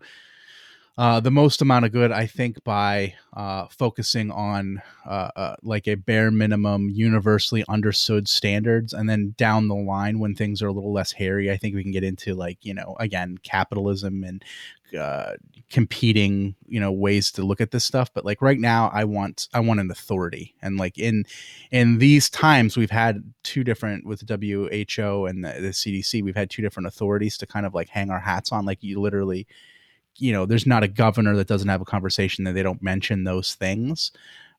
uh, 0.96 1.20
the 1.20 1.32
most 1.32 1.62
amount 1.62 1.86
of 1.86 1.92
good, 1.92 2.12
I 2.12 2.28
think, 2.28 2.64
by 2.64 3.16
uh, 3.36 3.66
focusing 3.68 4.30
on 4.30 4.80
uh, 5.08 5.30
uh, 5.36 5.56
like 5.64 5.88
a 5.88 5.96
bare 5.96 6.30
minimum, 6.30 6.90
universally 6.92 7.66
understood 7.68 8.28
standards, 8.28 8.94
and 8.94 9.10
then 9.10 9.34
down 9.36 9.70
the 9.70 9.76
line, 9.76 10.20
when 10.20 10.36
things 10.36 10.62
are 10.62 10.68
a 10.68 10.72
little 10.72 10.94
less 10.94 11.12
hairy, 11.12 11.50
I 11.50 11.58
think 11.58 11.74
we 11.74 11.82
can 11.82 11.92
get 11.92 12.04
into 12.04 12.36
like 12.36 12.60
you 12.62 12.76
know 12.76 12.96
again 13.00 13.40
capitalism 13.42 14.24
and 14.24 14.44
uh, 14.96 15.34
competing 15.72 16.54
you 16.68 16.80
know 16.80 16.92
ways 16.92 17.32
to 17.32 17.44
look 17.44 17.60
at 17.60 17.72
this 17.72 17.86
stuff. 17.86 18.14
But 18.14 18.24
like 18.24 18.40
right 18.44 18.60
now, 18.60 18.92
I 18.94 19.06
want 19.06 19.48
I 19.52 19.62
want 19.62 19.80
an 19.80 19.90
authority, 19.90 20.54
and 20.62 20.78
like 20.78 21.00
in 21.00 21.24
in 21.72 21.98
these 21.98 22.30
times, 22.30 22.78
we've 22.78 22.92
had 22.92 23.34
two 23.42 23.64
different 23.64 24.06
with 24.06 24.30
WHO 24.30 25.26
and 25.26 25.44
the, 25.44 25.54
the 25.60 25.70
CDC, 25.70 26.24
we've 26.24 26.36
had 26.36 26.52
two 26.52 26.62
different 26.62 26.86
authorities 26.86 27.36
to 27.40 27.48
kind 27.48 27.66
of 27.66 27.74
like 27.74 27.90
hang 27.90 28.12
our 28.12 28.20
hats 28.20 28.52
on. 28.52 28.64
Like 28.64 28.84
you 28.84 29.02
literally 29.02 29.48
you 30.18 30.32
know, 30.32 30.46
there's 30.46 30.68
not 30.68 30.84
a 30.84 30.88
governor 30.88 31.36
that 31.36 31.48
doesn't 31.48 31.70
have 31.70 31.82
a 31.82 31.86
conversation 31.86 32.44
that 32.44 32.54
they 32.54 32.64
don't 32.64 32.82
mention 32.82 33.24
those 33.24 33.56
things. 33.56 34.12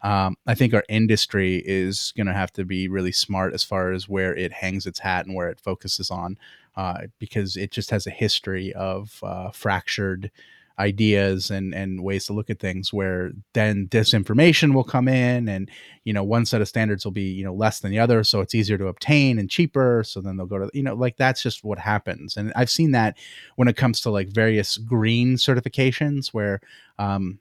Um, 0.03 0.37
I 0.47 0.55
think 0.55 0.75
our 0.75 0.85
industry 0.89 1.63
is 1.65 2.13
going 2.17 2.27
to 2.27 2.35
have 2.35 2.53
to 2.55 2.65
be 2.65 2.89
really 2.89 3.13
smart 3.13 3.55
as 3.55 3.65
far 3.65 3.93
as 3.93 4.09
where 4.09 4.37
it 4.37 4.53
hangs 4.53 4.87
its 4.87 4.99
hat 4.99 5.25
and 5.25 5.35
where 5.35 5.49
it 5.49 5.61
focuses 5.61 6.11
on, 6.11 6.37
uh, 6.77 7.07
because 7.19 7.57
it 7.57 7.71
just 7.71 7.91
has 7.91 8.07
a 8.07 8.11
history 8.11 8.73
of 8.75 9.19
uh, 9.23 9.51
fractured 9.51 10.31
ideas 10.79 11.51
and 11.51 11.73
and 11.73 12.03
ways 12.03 12.27
to 12.27 12.33
look 12.33 12.51
at 12.51 12.59
things 12.59 12.93
where 12.93 13.31
then 13.53 13.87
disinformation 13.89 14.75
will 14.75 14.85
come 14.85 15.07
in 15.07 15.49
and 15.49 15.71
you 16.03 16.13
know 16.13 16.25
one 16.25 16.45
set 16.45 16.61
of 16.61 16.69
standards 16.69 17.05
will 17.05 17.13
be 17.13 17.31
you 17.31 17.45
know 17.45 17.55
less 17.55 17.79
than 17.79 17.93
the 17.93 17.99
other 17.99 18.25
so 18.25 18.41
it's 18.41 18.55
easier 18.55 18.77
to 18.77 18.89
obtain 18.89 19.39
and 19.39 19.49
cheaper 19.51 20.03
so 20.05 20.21
then 20.21 20.37
they'll 20.37 20.47
go 20.47 20.59
to 20.59 20.69
you 20.75 20.83
know 20.83 20.95
like 20.95 21.17
that's 21.17 21.43
just 21.43 21.63
what 21.63 21.79
happens. 21.79 22.37
And 22.37 22.53
i've 22.57 22.71
seen 22.71 22.91
that 22.93 23.17
when 23.57 23.69
it 23.69 23.77
comes 23.77 24.01
to 24.01 24.11
like 24.11 24.29
various 24.29 24.77
green 24.77 25.37
certifications 25.37 26.29
where 26.29 26.61
um 26.99 27.39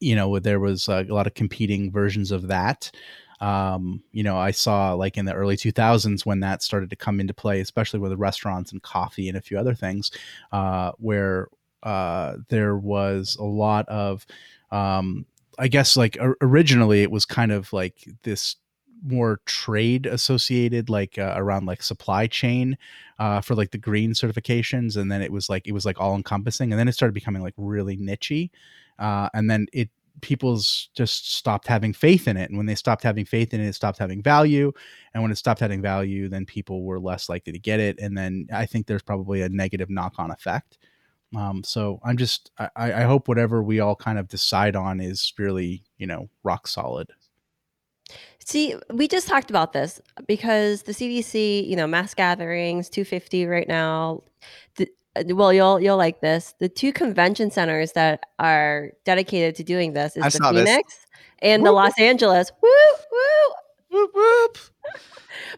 you 0.00 0.14
know 0.14 0.38
there 0.38 0.60
was 0.60 0.88
a 0.88 1.04
lot 1.04 1.26
of 1.26 1.34
competing 1.34 1.90
versions 1.90 2.30
of 2.30 2.48
that. 2.48 2.90
Um, 3.40 4.04
you 4.12 4.22
know, 4.22 4.36
I 4.36 4.52
saw 4.52 4.92
like 4.92 5.18
in 5.18 5.24
the 5.24 5.34
early 5.34 5.56
2000s 5.56 6.24
when 6.24 6.38
that 6.40 6.62
started 6.62 6.90
to 6.90 6.96
come 6.96 7.18
into 7.18 7.34
play, 7.34 7.60
especially 7.60 7.98
with 7.98 8.12
the 8.12 8.16
restaurants 8.16 8.70
and 8.70 8.80
coffee 8.80 9.28
and 9.28 9.36
a 9.36 9.40
few 9.40 9.58
other 9.58 9.74
things, 9.74 10.12
uh, 10.52 10.92
where 10.98 11.48
uh, 11.82 12.36
there 12.48 12.76
was 12.76 13.36
a 13.38 13.44
lot 13.44 13.88
of, 13.88 14.26
um, 14.70 15.26
I 15.58 15.68
guess, 15.68 15.96
like 15.96 16.16
originally 16.40 17.02
it 17.02 17.10
was 17.10 17.24
kind 17.24 17.52
of 17.52 17.72
like 17.72 18.08
this 18.22 18.56
more 19.04 19.40
trade 19.46 20.06
associated 20.06 20.88
like 20.88 21.18
uh, 21.18 21.34
around 21.36 21.66
like 21.66 21.82
supply 21.82 22.26
chain 22.26 22.78
uh, 23.18 23.40
for 23.40 23.54
like 23.54 23.70
the 23.72 23.78
green 23.78 24.12
certifications 24.12 24.96
and 24.96 25.10
then 25.10 25.20
it 25.20 25.32
was 25.32 25.48
like 25.48 25.66
it 25.66 25.72
was 25.72 25.84
like 25.84 26.00
all 26.00 26.14
encompassing 26.14 26.72
and 26.72 26.78
then 26.78 26.88
it 26.88 26.92
started 26.92 27.14
becoming 27.14 27.42
like 27.42 27.54
really 27.56 27.96
nichey 27.96 28.50
uh, 28.98 29.28
and 29.34 29.50
then 29.50 29.66
it 29.72 29.90
people's 30.20 30.90
just 30.94 31.34
stopped 31.34 31.66
having 31.66 31.92
faith 31.92 32.28
in 32.28 32.36
it 32.36 32.48
and 32.48 32.56
when 32.56 32.66
they 32.66 32.74
stopped 32.74 33.02
having 33.02 33.24
faith 33.24 33.52
in 33.54 33.60
it 33.60 33.66
it 33.66 33.74
stopped 33.74 33.98
having 33.98 34.22
value 34.22 34.70
and 35.14 35.22
when 35.22 35.32
it 35.32 35.38
stopped 35.38 35.58
having 35.58 35.80
value 35.80 36.28
then 36.28 36.44
people 36.44 36.84
were 36.84 37.00
less 37.00 37.28
likely 37.28 37.52
to 37.52 37.58
get 37.58 37.80
it 37.80 37.98
and 37.98 38.16
then 38.16 38.46
i 38.52 38.66
think 38.66 38.86
there's 38.86 39.02
probably 39.02 39.40
a 39.40 39.48
negative 39.48 39.88
knock-on 39.88 40.30
effect 40.30 40.78
um, 41.36 41.64
so 41.64 42.00
I'm 42.04 42.16
just 42.16 42.50
I, 42.58 42.70
I 42.76 43.02
hope 43.02 43.28
whatever 43.28 43.62
we 43.62 43.80
all 43.80 43.96
kind 43.96 44.18
of 44.18 44.28
decide 44.28 44.76
on 44.76 45.00
is 45.00 45.32
really 45.38 45.84
you 45.96 46.06
know 46.06 46.28
rock 46.42 46.66
solid. 46.66 47.08
See, 48.44 48.74
we 48.92 49.06
just 49.08 49.28
talked 49.28 49.50
about 49.50 49.72
this 49.72 50.00
because 50.26 50.82
the 50.82 50.92
CDC, 50.92 51.66
you 51.66 51.76
know, 51.76 51.86
mass 51.86 52.12
gatherings, 52.12 52.88
250 52.88 53.46
right 53.46 53.68
now. 53.68 54.24
The, 54.76 54.88
uh, 55.14 55.22
well, 55.28 55.52
you'll 55.52 55.80
you'll 55.80 55.96
like 55.96 56.20
this. 56.20 56.54
The 56.58 56.68
two 56.68 56.92
convention 56.92 57.50
centers 57.50 57.92
that 57.92 58.24
are 58.38 58.90
dedicated 59.04 59.54
to 59.56 59.64
doing 59.64 59.92
this 59.92 60.16
is 60.16 60.24
I 60.24 60.28
the 60.28 60.38
Phoenix 60.58 60.94
this. 60.94 61.06
and 61.38 61.62
whoop, 61.62 61.68
the 61.68 61.72
Los 61.72 61.98
Angeles. 61.98 62.50
Whoop 62.60 62.98
whoop 63.10 63.56
whoop 63.90 64.10
whoop. 64.14 64.58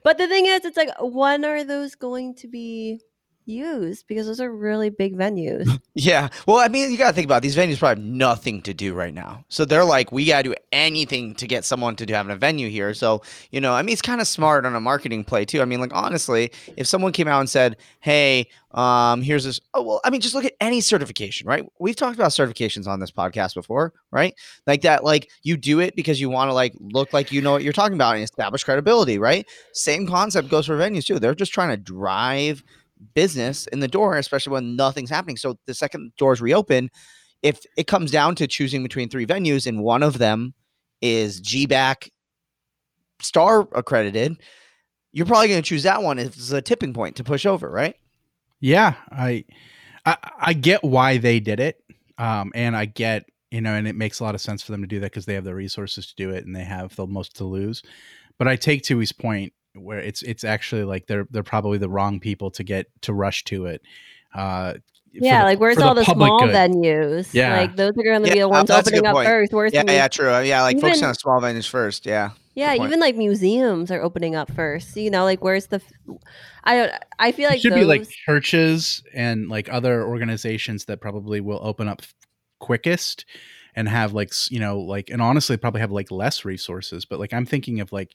but 0.03 0.19
the 0.19 0.29
thing 0.29 0.47
is, 0.47 0.65
it's 0.65 0.77
like, 0.77 0.91
when 1.01 1.45
are 1.45 1.65
those 1.65 1.95
going 1.95 2.35
to 2.37 2.49
be 2.49 3.01
use 3.47 4.03
because 4.03 4.27
those 4.27 4.41
are 4.41 4.51
really 4.51 4.91
big 4.91 5.17
venues. 5.17 5.81
yeah. 5.95 6.29
Well, 6.47 6.59
I 6.59 6.69
mean, 6.69 6.91
you 6.91 6.99
got 6.99 7.09
to 7.09 7.15
think 7.15 7.27
about 7.27 7.39
it. 7.39 7.43
these 7.43 7.57
venues 7.57 7.79
probably 7.79 8.03
have 8.03 8.11
nothing 8.11 8.63
to 8.63 8.75
do 8.75 8.95
right 8.95 9.13
now. 9.13 9.45
So 9.49 9.65
they're 9.65 9.85
like, 9.85 10.13
we 10.13 10.27
got 10.27 10.43
to 10.43 10.51
do 10.51 10.55
anything 10.73 11.35
to 11.37 11.47
get 11.47 11.65
someone 11.65 11.97
to 11.97 12.07
do 12.07 12.15
have 12.15 12.29
a 12.29 12.37
venue 12.37 12.69
here. 12.69 12.95
So, 12.95 13.23
you 13.51 13.61
know, 13.61 13.73
I 13.73 13.83
mean, 13.83 13.93
it's 13.93 14.03
kind 14.03 14.21
of 14.21 14.27
smart 14.27 14.67
on 14.67 14.75
a 14.75 14.81
marketing 14.81 15.25
play 15.25 15.45
too. 15.45 15.63
I 15.63 15.65
mean, 15.65 15.81
like 15.81 15.95
honestly, 15.95 16.51
if 16.77 16.87
someone 16.87 17.13
came 17.13 17.29
out 17.29 17.41
and 17.41 17.49
said, 17.49 17.77
"Hey, 18.01 18.49
um, 18.73 19.23
here's 19.23 19.45
this," 19.45 19.61
oh 19.75 19.83
well, 19.83 20.01
I 20.05 20.11
mean, 20.11 20.21
just 20.21 20.35
look 20.35 20.45
at 20.45 20.55
any 20.61 20.81
certification, 20.81 21.47
right? 21.47 21.65
We've 21.79 21.97
talked 21.97 22.17
about 22.17 22.31
certifications 22.31 22.87
on 22.87 23.01
this 23.01 23.11
podcast 23.11 23.55
before, 23.55 23.93
right? 24.11 24.35
Like 24.67 24.83
that, 24.83 25.05
like 25.05 25.31
you 25.43 25.57
do 25.57 25.81
it 25.81 25.97
because 25.97 26.21
you 26.21 26.31
want 26.31 26.49
to 26.49 26.55
like 26.55 26.75
look 26.81 27.13
like 27.13 27.33
you 27.33 27.41
know 27.41 27.53
what 27.53 27.63
you're 27.63 27.73
talking 27.73 27.95
about 27.95 28.15
and 28.15 28.25
establish 28.25 28.65
credibility, 28.65 29.19
right? 29.19 29.47
Same 29.73 30.07
concept 30.07 30.49
goes 30.49 30.67
for 30.67 30.77
venues 30.77 31.05
too. 31.05 31.19
They're 31.19 31.35
just 31.35 31.53
trying 31.53 31.71
to 31.71 31.77
drive 31.77 32.63
business 33.15 33.67
in 33.69 33.81
the 33.81 33.89
door, 33.89 34.17
especially 34.17 34.53
when 34.53 34.77
nothing's 34.77 35.11
happening. 35.11 35.37
So 35.37 35.59
the 35.67 35.75
second 35.75 36.13
doors 36.17 36.41
reopen, 36.41 36.91
if 37.43 37.61
it 37.77 37.87
comes 37.87 38.11
down 38.11 38.35
to 38.37 38.47
choosing 38.47 38.83
between 38.83 39.09
three 39.09 39.27
venues 39.27 39.67
and 39.67 39.83
one 39.83 40.03
of 40.03 40.19
them 40.19 40.55
is 41.01 41.41
GBAC 41.41 42.11
star 43.21 43.69
accredited, 43.73 44.41
you're 45.13 45.27
probably 45.27 45.49
going 45.49 45.63
to 45.63 45.69
choose 45.69 45.83
that 45.83 46.03
one 46.03 46.19
as 46.19 46.53
a 46.53 46.63
tipping 46.63 46.93
point 46.93 47.17
to 47.17 47.25
push 47.25 47.47
over, 47.47 47.71
right? 47.71 47.97
Yeah, 48.61 48.95
I, 49.11 49.45
I, 50.07 50.17
I 50.41 50.53
get 50.55 50.83
why 50.83 51.19
they 51.19 51.39
did 51.39 51.61
it, 51.61 51.83
um, 52.19 52.51
and 52.55 52.77
I 52.77 52.87
get 52.87 53.25
you 53.55 53.61
know, 53.61 53.75
and 53.75 53.87
it 53.87 53.95
makes 53.95 54.19
a 54.19 54.25
lot 54.25 54.35
of 54.35 54.41
sense 54.41 54.65
for 54.65 54.73
them 54.73 54.81
to 54.81 54.89
do 54.89 54.99
that 54.99 55.13
because 55.13 55.27
they 55.27 55.35
have 55.35 55.45
the 55.45 55.55
resources 55.55 56.07
to 56.07 56.15
do 56.17 56.31
it 56.31 56.45
and 56.45 56.57
they 56.57 56.65
have 56.65 56.97
the 56.97 57.07
most 57.07 57.37
to 57.37 57.45
lose. 57.45 57.85
But 58.37 58.49
I 58.49 58.57
take 58.57 58.85
Thuy's 58.85 59.13
point 59.13 59.53
where 59.75 59.99
it's 59.99 60.23
it's 60.23 60.45
actually 60.45 60.85
like 60.85 61.07
they're 61.07 61.27
they're 61.31 61.43
probably 61.43 61.79
the 61.79 61.89
wrong 61.89 62.21
people 62.21 62.51
to 62.53 62.65
get 62.65 62.87
to 63.03 63.13
rush 63.13 63.45
to 63.45 63.67
it. 63.67 63.83
Uh, 64.35 64.75
yeah, 65.13 65.41
the, 65.41 65.45
like 65.45 65.61
where's 65.61 65.79
all 65.79 65.95
the, 65.95 66.03
the 66.03 66.13
small 66.13 66.41
good. 66.41 66.55
venues? 66.55 67.33
Yeah, 67.33 67.59
like 67.59 67.77
those 67.77 67.91
are 67.91 68.03
going 68.03 68.23
to 68.23 68.29
yeah, 68.29 68.35
be 68.35 68.41
the 68.41 68.49
ones 68.49 68.71
opening 68.71 69.07
up 69.07 69.17
first. 69.17 69.53
Where's 69.53 69.73
yeah, 69.73 69.85
yeah, 69.87 70.09
true. 70.09 70.41
Yeah, 70.43 70.63
like 70.63 70.77
even, 70.77 70.89
focusing 70.89 71.09
on 71.09 71.15
small 71.15 71.41
venues 71.41 71.69
first. 71.69 72.07
Yeah. 72.07 72.31
Yeah, 72.57 72.75
even 72.75 73.01
like 73.01 73.17
museums 73.17 73.91
are 73.91 74.01
opening 74.01 74.37
up 74.37 74.53
first. 74.53 74.97
You 74.97 75.11
know, 75.11 75.25
like 75.25 75.43
where's 75.43 75.67
the? 75.67 75.83
I 76.63 76.77
don't. 76.77 76.93
I 77.19 77.33
feel 77.33 77.49
like 77.49 77.57
it 77.57 77.63
should 77.63 77.73
those... 77.73 77.81
be 77.81 77.85
like 77.85 78.09
churches 78.09 79.03
and 79.13 79.49
like 79.49 79.69
other 79.73 80.05
organizations 80.05 80.85
that 80.85 81.01
probably 81.01 81.41
will 81.41 81.59
open 81.63 81.89
up 81.89 82.03
quickest 82.61 83.25
and 83.75 83.89
have 83.89 84.13
like 84.13 84.33
you 84.51 84.61
know 84.61 84.79
like 84.79 85.11
and 85.11 85.21
honestly 85.21 85.57
probably 85.57 85.81
have 85.81 85.91
like 85.91 86.13
less 86.13 86.45
resources. 86.45 87.05
But 87.05 87.19
like 87.19 87.33
I'm 87.33 87.45
thinking 87.45 87.81
of 87.81 87.93
like 87.93 88.13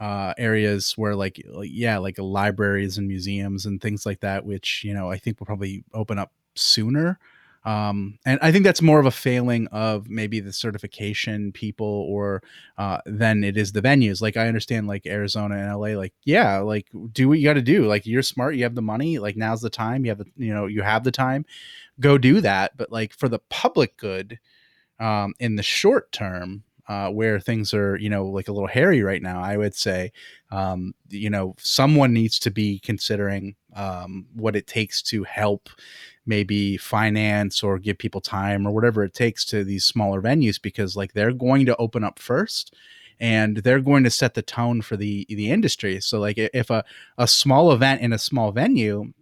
uh, 0.00 0.32
areas 0.38 0.92
where 0.96 1.16
like, 1.16 1.42
like 1.50 1.70
yeah 1.72 1.98
like 1.98 2.18
libraries 2.18 2.98
and 2.98 3.08
museums 3.08 3.66
and 3.66 3.80
things 3.80 4.06
like 4.06 4.20
that 4.20 4.44
which 4.44 4.82
you 4.84 4.94
know 4.94 5.10
i 5.10 5.18
think 5.18 5.40
will 5.40 5.46
probably 5.46 5.84
open 5.92 6.18
up 6.18 6.32
sooner 6.54 7.18
um, 7.68 8.18
and 8.24 8.38
I 8.40 8.50
think 8.50 8.64
that's 8.64 8.80
more 8.80 8.98
of 8.98 9.04
a 9.04 9.10
failing 9.10 9.66
of 9.68 10.08
maybe 10.08 10.40
the 10.40 10.54
certification 10.54 11.52
people 11.52 12.06
or 12.08 12.42
uh, 12.78 12.98
than 13.04 13.44
it 13.44 13.58
is 13.58 13.72
the 13.72 13.82
venues. 13.82 14.22
Like 14.22 14.38
I 14.38 14.48
understand 14.48 14.86
like 14.86 15.06
Arizona 15.06 15.56
and 15.56 15.78
LA, 15.78 15.88
like 15.88 16.14
yeah, 16.24 16.58
like 16.60 16.86
do 17.12 17.28
what 17.28 17.38
you 17.38 17.44
got 17.44 17.54
to 17.54 17.62
do. 17.62 17.84
Like 17.84 18.06
you're 18.06 18.22
smart, 18.22 18.54
you 18.54 18.62
have 18.62 18.74
the 18.74 18.80
money. 18.80 19.18
Like 19.18 19.36
now's 19.36 19.60
the 19.60 19.68
time. 19.68 20.04
You 20.06 20.12
have 20.12 20.18
the 20.18 20.26
you 20.36 20.54
know 20.54 20.64
you 20.66 20.82
have 20.82 21.04
the 21.04 21.10
time, 21.10 21.44
go 22.00 22.16
do 22.16 22.40
that. 22.40 22.76
But 22.76 22.90
like 22.90 23.12
for 23.12 23.28
the 23.28 23.40
public 23.50 23.98
good, 23.98 24.38
um, 24.98 25.34
in 25.38 25.56
the 25.56 25.62
short 25.62 26.10
term, 26.10 26.62
uh, 26.88 27.10
where 27.10 27.38
things 27.38 27.74
are, 27.74 27.96
you 27.96 28.08
know, 28.08 28.26
like 28.26 28.48
a 28.48 28.52
little 28.52 28.68
hairy 28.68 29.02
right 29.02 29.22
now, 29.22 29.42
I 29.42 29.56
would 29.56 29.74
say, 29.74 30.10
um, 30.50 30.94
you 31.10 31.28
know, 31.28 31.54
someone 31.58 32.14
needs 32.14 32.38
to 32.40 32.50
be 32.50 32.78
considering 32.78 33.56
um, 33.74 34.26
what 34.34 34.56
it 34.56 34.66
takes 34.66 35.02
to 35.02 35.24
help 35.24 35.68
maybe 36.24 36.76
finance 36.76 37.62
or 37.62 37.78
give 37.78 37.98
people 37.98 38.20
time 38.20 38.66
or 38.66 38.70
whatever 38.70 39.04
it 39.04 39.14
takes 39.14 39.44
to 39.46 39.64
these 39.64 39.84
smaller 39.84 40.20
venues 40.22 40.60
because 40.60 40.96
like 40.96 41.12
they're 41.12 41.32
going 41.32 41.66
to 41.66 41.76
open 41.76 42.04
up 42.04 42.18
first 42.18 42.74
and 43.20 43.58
they're 43.58 43.80
going 43.80 44.04
to 44.04 44.10
set 44.10 44.34
the 44.34 44.42
tone 44.42 44.80
for 44.80 44.96
the 44.96 45.26
the 45.28 45.50
industry. 45.50 46.00
So 46.00 46.20
like 46.20 46.38
if 46.38 46.70
a, 46.70 46.84
a 47.18 47.26
small 47.26 47.72
event 47.72 48.00
in 48.00 48.12
a 48.12 48.18
small 48.18 48.52
venue 48.52 49.12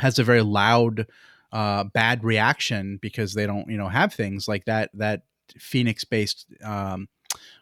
has 0.00 0.18
a 0.18 0.24
very 0.24 0.42
loud 0.42 1.06
uh, 1.52 1.84
bad 1.84 2.24
reaction 2.24 2.98
because 3.00 3.34
they 3.34 3.46
don't 3.46 3.68
you 3.68 3.76
know 3.76 3.88
have 3.88 4.12
things 4.12 4.48
like 4.48 4.64
that 4.64 4.90
that 4.94 5.22
Phoenix 5.58 6.04
based 6.04 6.46
um, 6.62 7.08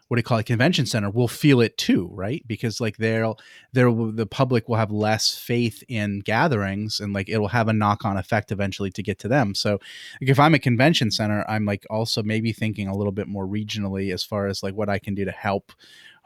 what 0.07 0.17
do 0.17 0.19
you 0.19 0.23
call 0.23 0.37
it 0.37 0.45
convention 0.45 0.85
center 0.85 1.09
will 1.09 1.27
feel 1.27 1.61
it 1.61 1.77
too 1.77 2.09
right? 2.11 2.43
Because 2.47 2.79
like 2.79 2.97
they'll 2.97 3.39
there 3.73 3.91
the 3.91 4.27
public 4.27 4.69
will 4.69 4.75
have 4.75 4.91
less 4.91 5.35
faith 5.35 5.83
in 5.87 6.19
gatherings 6.19 6.99
and 6.99 7.13
like 7.13 7.27
it'll 7.27 7.47
have 7.47 7.67
a 7.67 7.73
knock-on 7.73 8.17
effect 8.17 8.51
eventually 8.51 8.91
to 8.91 9.03
get 9.03 9.19
to 9.19 9.27
them. 9.27 9.55
So 9.55 9.79
like 10.21 10.29
if 10.29 10.39
i'm 10.39 10.53
a 10.53 10.59
convention 10.59 11.11
center 11.11 11.45
i'm 11.49 11.65
like 11.65 11.85
also 11.89 12.23
maybe 12.23 12.51
thinking 12.51 12.87
a 12.87 12.95
little 12.95 13.11
bit 13.11 13.27
more 13.27 13.47
regionally 13.47 14.13
as 14.13 14.23
far 14.23 14.47
as 14.47 14.63
like 14.63 14.75
what 14.75 14.89
i 14.89 14.99
can 14.99 15.15
do 15.15 15.25
to 15.25 15.31
help 15.31 15.71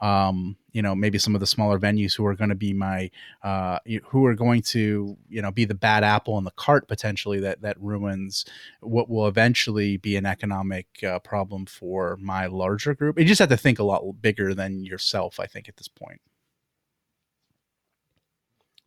um, 0.00 0.56
you 0.72 0.82
know 0.82 0.94
maybe 0.94 1.18
some 1.18 1.34
of 1.34 1.40
the 1.40 1.46
smaller 1.46 1.78
venues 1.78 2.16
who 2.16 2.24
are 2.24 2.34
going 2.34 2.50
to 2.50 2.56
be 2.56 2.72
my 2.72 3.10
uh, 3.42 3.78
who 4.06 4.24
are 4.24 4.34
going 4.34 4.62
to 4.62 5.16
you 5.28 5.42
know 5.42 5.50
be 5.50 5.64
the 5.64 5.74
bad 5.74 6.04
apple 6.04 6.38
in 6.38 6.44
the 6.44 6.50
cart 6.52 6.88
potentially 6.88 7.40
that 7.40 7.60
that 7.62 7.80
ruins 7.80 8.44
what 8.80 9.08
will 9.08 9.26
eventually 9.26 9.96
be 9.96 10.16
an 10.16 10.26
economic 10.26 10.86
uh, 11.06 11.18
problem 11.18 11.66
for 11.66 12.16
my 12.20 12.46
larger 12.46 12.94
group. 12.94 13.18
You 13.18 13.24
just 13.24 13.40
have 13.40 13.48
to 13.48 13.56
think 13.56 13.78
a 13.78 13.84
lot 13.84 14.02
bigger 14.22 14.54
than 14.54 14.84
yourself 14.84 15.40
i 15.40 15.46
think 15.46 15.68
at 15.68 15.76
this 15.76 15.88
point 15.88 16.20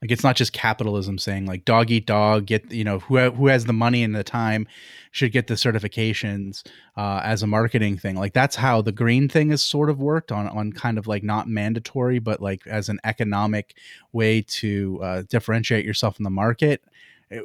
like 0.04 0.12
it's 0.12 0.24
not 0.24 0.36
just 0.36 0.52
capitalism 0.52 1.18
saying 1.18 1.46
like 1.46 1.64
dog 1.64 1.90
eat 1.90 2.06
dog, 2.06 2.46
get 2.46 2.70
you 2.70 2.84
know 2.84 3.00
who 3.00 3.18
who 3.32 3.48
has 3.48 3.64
the 3.64 3.72
money 3.72 4.04
and 4.04 4.14
the 4.14 4.22
time 4.22 4.68
should 5.12 5.32
get 5.32 5.48
the 5.48 5.54
certifications 5.54 6.68
uh, 6.98 7.22
as 7.24 7.42
a 7.42 7.48
marketing 7.48 7.98
thing. 7.98 8.18
Like 8.18 8.34
that's 8.34 8.58
how 8.58 8.82
the 8.82 8.92
green 8.92 9.30
thing 9.30 9.52
has 9.52 9.62
sort 9.62 9.90
of 9.90 10.02
worked 10.02 10.30
on 10.30 10.50
on 10.50 10.74
kind 10.74 10.98
of 10.98 11.08
like 11.08 11.24
not 11.24 11.48
mandatory, 11.48 12.20
but 12.20 12.42
like 12.42 12.68
as 12.68 12.90
an 12.90 13.00
economic 13.06 13.78
way 14.12 14.42
to 14.42 15.00
uh, 15.02 15.24
differentiate 15.30 15.86
yourself 15.86 16.20
in 16.20 16.24
the 16.24 16.30
market 16.30 16.84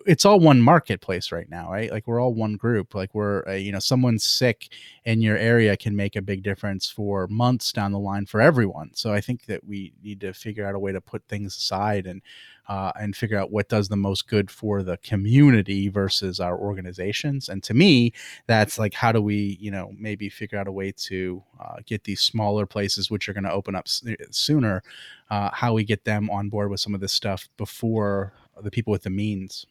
it's 0.07 0.25
all 0.25 0.40
one 0.40 0.61
marketplace 0.61 1.33
right 1.33 1.49
now 1.49 1.71
right? 1.71 1.90
Like 1.90 2.07
we're 2.07 2.21
all 2.21 2.35
one 2.35 2.57
group. 2.57 2.95
Like 2.95 3.14
we're 3.14 3.47
uh, 3.47 3.52
you 3.52 3.73
know 3.73 3.78
someone 3.78 4.18
sick 4.18 4.68
in 5.04 5.21
your 5.21 5.37
area 5.37 5.76
can 5.76 5.95
make 5.97 6.16
a 6.16 6.23
big 6.23 6.42
difference 6.42 6.90
for 6.90 7.26
months 7.28 7.73
down 7.73 7.92
the 7.92 7.99
line 7.99 8.26
for 8.26 8.40
everyone. 8.40 8.90
So 8.95 9.12
i 9.12 9.21
think 9.21 9.47
that 9.47 9.64
we 9.64 9.92
need 10.02 10.21
to 10.21 10.33
figure 10.33 10.66
out 10.66 10.75
a 10.75 10.78
way 10.78 10.92
to 10.92 11.00
put 11.00 11.23
things 11.28 11.57
aside 11.57 12.07
and 12.07 12.23
uh, 12.68 12.92
and 13.00 13.16
figure 13.16 13.38
out 13.38 13.50
what 13.50 13.68
does 13.71 13.88
the 13.88 13.97
most 13.97 14.28
good 14.28 14.50
for 14.50 14.83
the 14.83 14.99
community 14.99 15.88
versus 15.88 16.38
our 16.38 16.59
organizations. 16.59 17.49
And 17.49 17.62
to 17.62 17.75
me 17.75 18.12
that's 18.47 18.78
like 18.78 18.95
how 18.95 19.12
do 19.12 19.23
we 19.23 19.57
you 19.61 19.71
know 19.71 19.92
maybe 19.99 20.28
figure 20.28 20.59
out 20.59 20.68
a 20.68 20.73
way 20.73 20.92
to 20.92 21.42
uh, 21.61 21.76
get 21.87 22.04
these 22.04 22.21
smaller 22.21 22.66
places 22.66 23.11
which 23.11 23.28
are 23.28 23.33
going 23.33 23.45
to 23.45 23.52
open 23.52 23.75
up 23.75 23.85
s- 23.87 24.02
sooner 24.30 24.83
uh, 25.30 25.50
how 25.52 25.73
we 25.73 25.85
get 25.85 26.04
them 26.04 26.30
on 26.30 26.49
board 26.49 26.71
with 26.71 26.80
some 26.80 26.95
of 26.95 27.00
this 27.00 27.12
stuff 27.12 27.49
before 27.57 28.33
the 28.62 28.71
people 28.71 28.90
with 28.90 29.02
the 29.02 29.11
means 29.11 29.66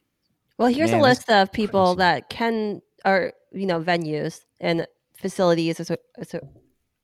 well, 0.57 0.69
here's 0.69 0.91
Man, 0.91 0.99
a 0.99 1.03
list 1.03 1.29
of 1.29 1.51
people 1.51 1.95
crazy. 1.95 1.97
that 1.97 2.29
can, 2.29 2.81
or 3.05 3.33
you 3.51 3.65
know, 3.65 3.79
venues 3.81 4.41
and 4.59 4.87
facilities, 5.19 5.77
so 6.23 6.39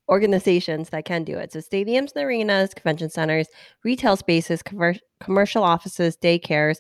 organizations 0.10 0.90
that 0.90 1.06
can 1.06 1.24
do 1.24 1.38
it. 1.38 1.52
So 1.52 1.60
stadiums 1.60 2.12
and 2.16 2.26
arenas, 2.26 2.74
convention 2.74 3.10
centers, 3.10 3.48
retail 3.84 4.18
spaces, 4.18 4.62
commer- 4.62 5.00
commercial 5.22 5.64
offices, 5.64 6.18
daycares, 6.18 6.78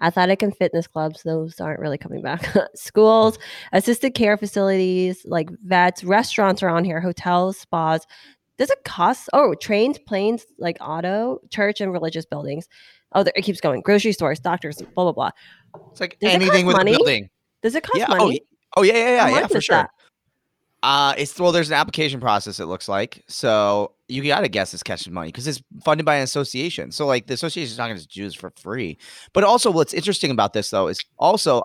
athletic 0.00 0.42
and 0.42 0.54
fitness 0.56 0.86
clubs. 0.86 1.22
Those 1.22 1.60
aren't 1.60 1.80
really 1.80 1.98
coming 1.98 2.22
back. 2.22 2.46
Schools, 2.74 3.38
assisted 3.72 4.14
care 4.14 4.36
facilities 4.36 5.22
like 5.24 5.48
vets, 5.64 6.04
restaurants 6.04 6.62
are 6.62 6.68
on 6.68 6.84
here, 6.84 7.00
hotels, 7.00 7.58
spas. 7.58 8.06
Does 8.58 8.70
it 8.70 8.84
cost? 8.84 9.28
Oh, 9.32 9.54
trains, 9.54 9.98
planes, 9.98 10.46
like 10.58 10.78
auto, 10.80 11.40
church, 11.50 11.80
and 11.80 11.92
religious 11.92 12.24
buildings. 12.24 12.68
Oh, 13.16 13.24
it 13.34 13.42
keeps 13.42 13.60
going. 13.60 13.80
Grocery 13.80 14.12
stores, 14.12 14.38
doctors, 14.38 14.76
blah 14.94 15.10
blah 15.10 15.12
blah. 15.12 15.30
It's 15.90 16.00
like 16.00 16.18
Does 16.20 16.34
anything 16.34 16.66
with 16.66 16.76
money? 16.76 16.92
building. 16.92 17.30
Does 17.62 17.74
it 17.74 17.82
cost 17.82 17.98
yeah. 17.98 18.08
money? 18.08 18.42
Oh, 18.76 18.80
oh 18.80 18.82
yeah, 18.82 18.92
yeah, 18.92 19.28
yeah, 19.28 19.40
yeah, 19.40 19.46
for 19.46 19.60
sure. 19.60 19.76
That? 19.76 19.90
Uh, 20.82 21.14
it's 21.16 21.40
well, 21.40 21.50
there's 21.50 21.70
an 21.70 21.76
application 21.76 22.20
process. 22.20 22.60
It 22.60 22.66
looks 22.66 22.88
like 22.88 23.24
so 23.26 23.92
you 24.08 24.22
gotta 24.22 24.48
guess 24.48 24.74
it's 24.74 24.82
catching 24.82 25.14
money 25.14 25.28
because 25.28 25.46
it's 25.46 25.62
funded 25.82 26.04
by 26.04 26.16
an 26.16 26.22
association. 26.24 26.92
So 26.92 27.06
like 27.06 27.26
the 27.26 27.32
association 27.34 27.72
is 27.72 27.78
not 27.78 27.88
going 27.88 27.98
to 27.98 28.06
do 28.06 28.22
this 28.22 28.34
for 28.34 28.52
free. 28.60 28.98
But 29.32 29.44
also, 29.44 29.70
what's 29.70 29.94
interesting 29.94 30.30
about 30.30 30.52
this 30.52 30.68
though 30.68 30.88
is 30.88 31.02
also, 31.16 31.60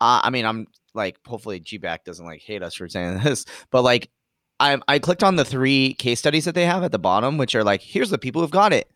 uh, 0.00 0.20
I 0.22 0.30
mean, 0.30 0.46
I'm 0.46 0.68
like, 0.94 1.18
hopefully 1.26 1.58
GBAC 1.58 2.04
doesn't 2.04 2.24
like 2.24 2.40
hate 2.40 2.62
us 2.62 2.76
for 2.76 2.88
saying 2.88 3.18
this, 3.24 3.44
but 3.72 3.82
like, 3.82 4.10
I 4.60 4.78
I 4.86 5.00
clicked 5.00 5.24
on 5.24 5.34
the 5.34 5.44
three 5.44 5.94
case 5.94 6.20
studies 6.20 6.44
that 6.44 6.54
they 6.54 6.66
have 6.66 6.84
at 6.84 6.92
the 6.92 7.00
bottom, 7.00 7.36
which 7.36 7.56
are 7.56 7.64
like, 7.64 7.82
here's 7.82 8.10
the 8.10 8.18
people 8.18 8.42
who've 8.42 8.50
got 8.52 8.72
it. 8.72 8.88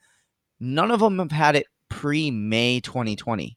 None 0.60 0.92
of 0.92 1.00
them 1.00 1.18
have 1.18 1.32
had 1.32 1.56
it 1.56 1.66
pre 1.88 2.30
May 2.30 2.80
2020. 2.80 3.56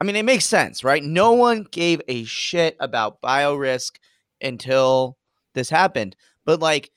I 0.00 0.04
mean, 0.04 0.16
it 0.16 0.24
makes 0.24 0.46
sense, 0.46 0.84
right? 0.84 1.02
No 1.02 1.32
one 1.32 1.66
gave 1.70 2.00
a 2.06 2.24
shit 2.24 2.76
about 2.78 3.20
biorisk 3.20 3.96
until 4.40 5.16
this 5.54 5.68
happened. 5.68 6.14
But 6.44 6.60
like, 6.60 6.90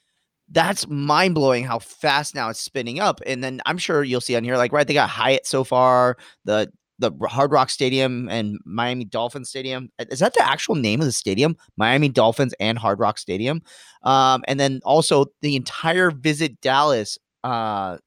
that's 0.50 0.88
mind 0.88 1.34
blowing 1.34 1.64
how 1.64 1.80
fast 1.80 2.36
now 2.36 2.50
it's 2.50 2.60
spinning 2.60 3.00
up. 3.00 3.22
And 3.26 3.44
then 3.44 3.62
I'm 3.66 3.78
sure 3.78 4.04
you'll 4.04 4.22
see 4.22 4.36
on 4.36 4.44
here, 4.44 4.58
like, 4.58 4.74
right, 4.74 4.86
they 4.86 4.94
got 4.94 5.10
Hyatt 5.10 5.48
so 5.48 5.64
far, 5.64 6.18
the 6.46 6.72
the 7.00 7.12
Hard 7.28 7.52
Rock 7.52 7.70
Stadium 7.72 8.30
and 8.30 8.60
Miami 8.64 9.06
Dolphins 9.06 9.50
Stadium. 9.50 9.90
Is 9.98 10.20
that 10.20 10.36
the 10.36 10.48
actual 10.48 10.76
name 10.76 11.00
of 11.00 11.08
the 11.08 11.12
stadium? 11.12 11.58
Miami 11.76 12.10
Dolphins 12.10 12.54
and 12.60 12.78
Hard 12.78 13.00
Rock 13.00 13.18
Stadium. 13.18 13.64
Um, 14.04 14.44
and 14.48 14.60
then 14.60 14.82
also 14.86 15.26
the 15.42 15.56
entire 15.56 16.12
Visit 16.12 16.62
Dallas 16.62 17.18
uh, 17.44 17.98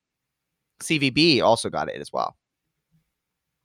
CVB 0.85 1.43
also 1.43 1.71
got 1.71 1.89
it 1.89 2.01
as 2.01 2.13
well. 2.13 2.37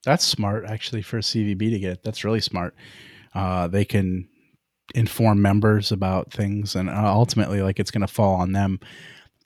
That's 0.05 0.25
smart, 0.25 0.65
actually, 0.65 1.01
for 1.01 1.19
CVB 1.19 1.71
to 1.71 1.79
get. 1.79 2.03
That's 2.03 2.23
really 2.23 2.39
smart. 2.39 2.73
Uh, 3.33 3.67
they 3.67 3.85
can 3.85 4.27
inform 4.95 5.41
members 5.41 5.91
about 5.91 6.31
things, 6.31 6.75
and 6.75 6.89
uh, 6.89 7.13
ultimately, 7.13 7.61
like 7.61 7.79
it's 7.79 7.91
going 7.91 8.01
to 8.01 8.07
fall 8.07 8.35
on 8.35 8.53
them 8.53 8.79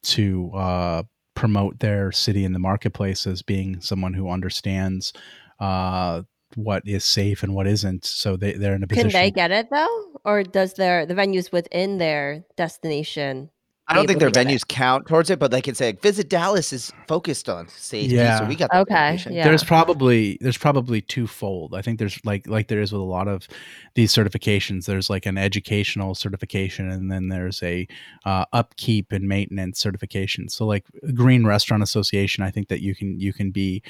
to 0.04 0.52
uh, 0.54 1.04
promote 1.36 1.80
their 1.80 2.12
city 2.12 2.46
in 2.46 2.54
the 2.54 2.60
marketplace 2.60 3.26
as 3.26 3.42
being 3.42 3.82
someone 3.82 4.14
who 4.14 4.30
understands 4.30 5.14
uh, 5.60 6.22
what 6.56 6.84
is 6.86 7.04
safe 7.04 7.44
and 7.44 7.56
what 7.56 7.68
isn't. 7.68 8.06
So 8.06 8.38
they, 8.38 8.54
they're 8.54 8.76
in 8.76 8.84
a 8.84 8.88
position. 8.88 9.10
Can 9.10 9.22
they 9.22 9.32
get 9.32 9.52
it 9.52 9.70
though, 9.72 10.20
or 10.24 10.44
does 10.44 10.74
their 10.76 11.06
the 11.06 11.16
venues 11.16 11.52
within 11.52 11.98
their 11.98 12.44
destination 12.56 13.50
I 13.88 13.96
don't 13.96 14.08
think 14.08 14.20
their 14.20 14.32
venues 14.32 14.62
it. 14.62 14.68
count 14.70 15.08
towards 15.08 15.30
it, 15.30 15.40
but 15.40 15.52
they 15.52 15.62
can 15.62 15.76
say 15.76 15.88
like, 15.88 16.02
Visit 16.02 16.30
Dallas 16.30 16.72
is 16.72 16.94
focused 17.08 17.50
on 17.50 17.68
safety. 17.68 18.16
Yeah. 18.16 18.40
So 18.40 18.46
we 18.46 18.56
got 18.56 18.74
okay. 18.74 19.20
Yeah. 19.30 19.44
There's 19.44 19.64
probably 19.64 20.38
there's 20.40 20.58
probably 20.58 21.02
twofold. 21.02 21.76
I 21.76 21.82
think 21.82 22.00
there's 22.00 22.18
like 22.24 22.48
like 22.48 22.70
there 22.70 22.80
is 22.80 22.94
with 22.94 23.02
a 23.02 23.06
lot 23.06 23.28
of 23.28 23.48
these 23.96 24.14
certifications. 24.14 24.86
There's 24.86 25.10
like 25.10 25.26
an 25.26 25.38
educational 25.38 26.16
certification, 26.16 26.90
and 26.90 27.12
then 27.12 27.28
there's 27.28 27.62
a 27.62 27.86
uh, 28.26 28.46
upkeep 28.54 29.12
and 29.12 29.28
maintenance 29.28 29.80
certification. 29.80 30.48
So 30.48 30.66
like 30.66 30.86
Green 31.14 31.46
Restaurant 31.46 31.84
Association, 31.84 32.44
I 32.44 32.52
think 32.52 32.70
that 32.70 32.82
you 32.82 32.96
can 32.96 33.20
you 33.20 33.34
can 33.34 33.52
be 33.52 33.84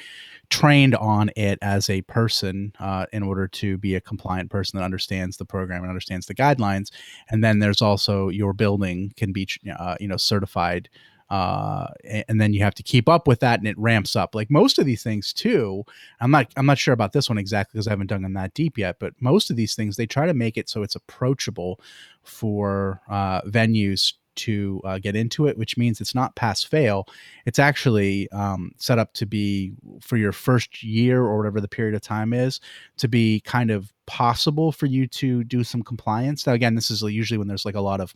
trained 0.50 0.94
on 0.96 1.30
it 1.36 1.58
as 1.62 1.88
a 1.88 2.02
person 2.02 2.72
uh, 2.80 3.06
in 3.12 3.22
order 3.22 3.48
to 3.48 3.78
be 3.78 3.94
a 3.94 4.00
compliant 4.00 4.50
person 4.50 4.78
that 4.78 4.84
understands 4.84 5.36
the 5.36 5.44
program 5.44 5.82
and 5.82 5.88
understands 5.88 6.26
the 6.26 6.34
guidelines. 6.34 6.90
And 7.30 7.42
then 7.42 7.60
there's 7.60 7.80
also 7.80 8.28
your 8.28 8.52
building 8.52 9.12
can 9.16 9.32
be 9.32 9.48
uh, 9.84 9.96
you 10.00 10.08
know 10.08 10.16
certified. 10.16 10.88
Uh, 11.30 11.86
and 12.28 12.38
then 12.38 12.52
you 12.52 12.62
have 12.62 12.74
to 12.74 12.82
keep 12.82 13.08
up 13.08 13.26
with 13.26 13.40
that 13.40 13.58
and 13.58 13.66
it 13.66 13.76
ramps 13.78 14.14
up 14.14 14.34
like 14.34 14.50
most 14.50 14.78
of 14.78 14.84
these 14.84 15.02
things 15.02 15.32
too 15.32 15.82
i'm 16.20 16.30
not 16.30 16.52
i'm 16.58 16.66
not 16.66 16.76
sure 16.76 16.92
about 16.92 17.14
this 17.14 17.30
one 17.30 17.38
exactly 17.38 17.72
because 17.72 17.88
i 17.88 17.90
haven't 17.90 18.08
done 18.08 18.20
them 18.20 18.34
that 18.34 18.52
deep 18.52 18.76
yet 18.76 18.96
but 19.00 19.14
most 19.20 19.48
of 19.48 19.56
these 19.56 19.74
things 19.74 19.96
they 19.96 20.06
try 20.06 20.26
to 20.26 20.34
make 20.34 20.58
it 20.58 20.68
so 20.68 20.82
it's 20.82 20.94
approachable 20.94 21.80
for 22.22 23.00
uh, 23.08 23.40
venues 23.42 24.12
to 24.34 24.80
uh, 24.84 24.98
get 24.98 25.16
into 25.16 25.46
it, 25.46 25.56
which 25.56 25.76
means 25.76 26.00
it's 26.00 26.14
not 26.14 26.34
pass 26.34 26.62
fail. 26.62 27.06
It's 27.46 27.58
actually 27.58 28.30
um, 28.30 28.72
set 28.78 28.98
up 28.98 29.12
to 29.14 29.26
be 29.26 29.72
for 30.00 30.16
your 30.16 30.32
first 30.32 30.82
year 30.82 31.22
or 31.22 31.36
whatever 31.36 31.60
the 31.60 31.68
period 31.68 31.94
of 31.94 32.02
time 32.02 32.32
is 32.32 32.60
to 32.98 33.08
be 33.08 33.40
kind 33.40 33.70
of 33.70 33.92
possible 34.06 34.72
for 34.72 34.86
you 34.86 35.06
to 35.06 35.44
do 35.44 35.64
some 35.64 35.82
compliance. 35.82 36.46
Now, 36.46 36.52
again, 36.52 36.74
this 36.74 36.90
is 36.90 37.02
usually 37.02 37.38
when 37.38 37.48
there's 37.48 37.64
like 37.64 37.74
a 37.74 37.80
lot 37.80 38.00
of 38.00 38.14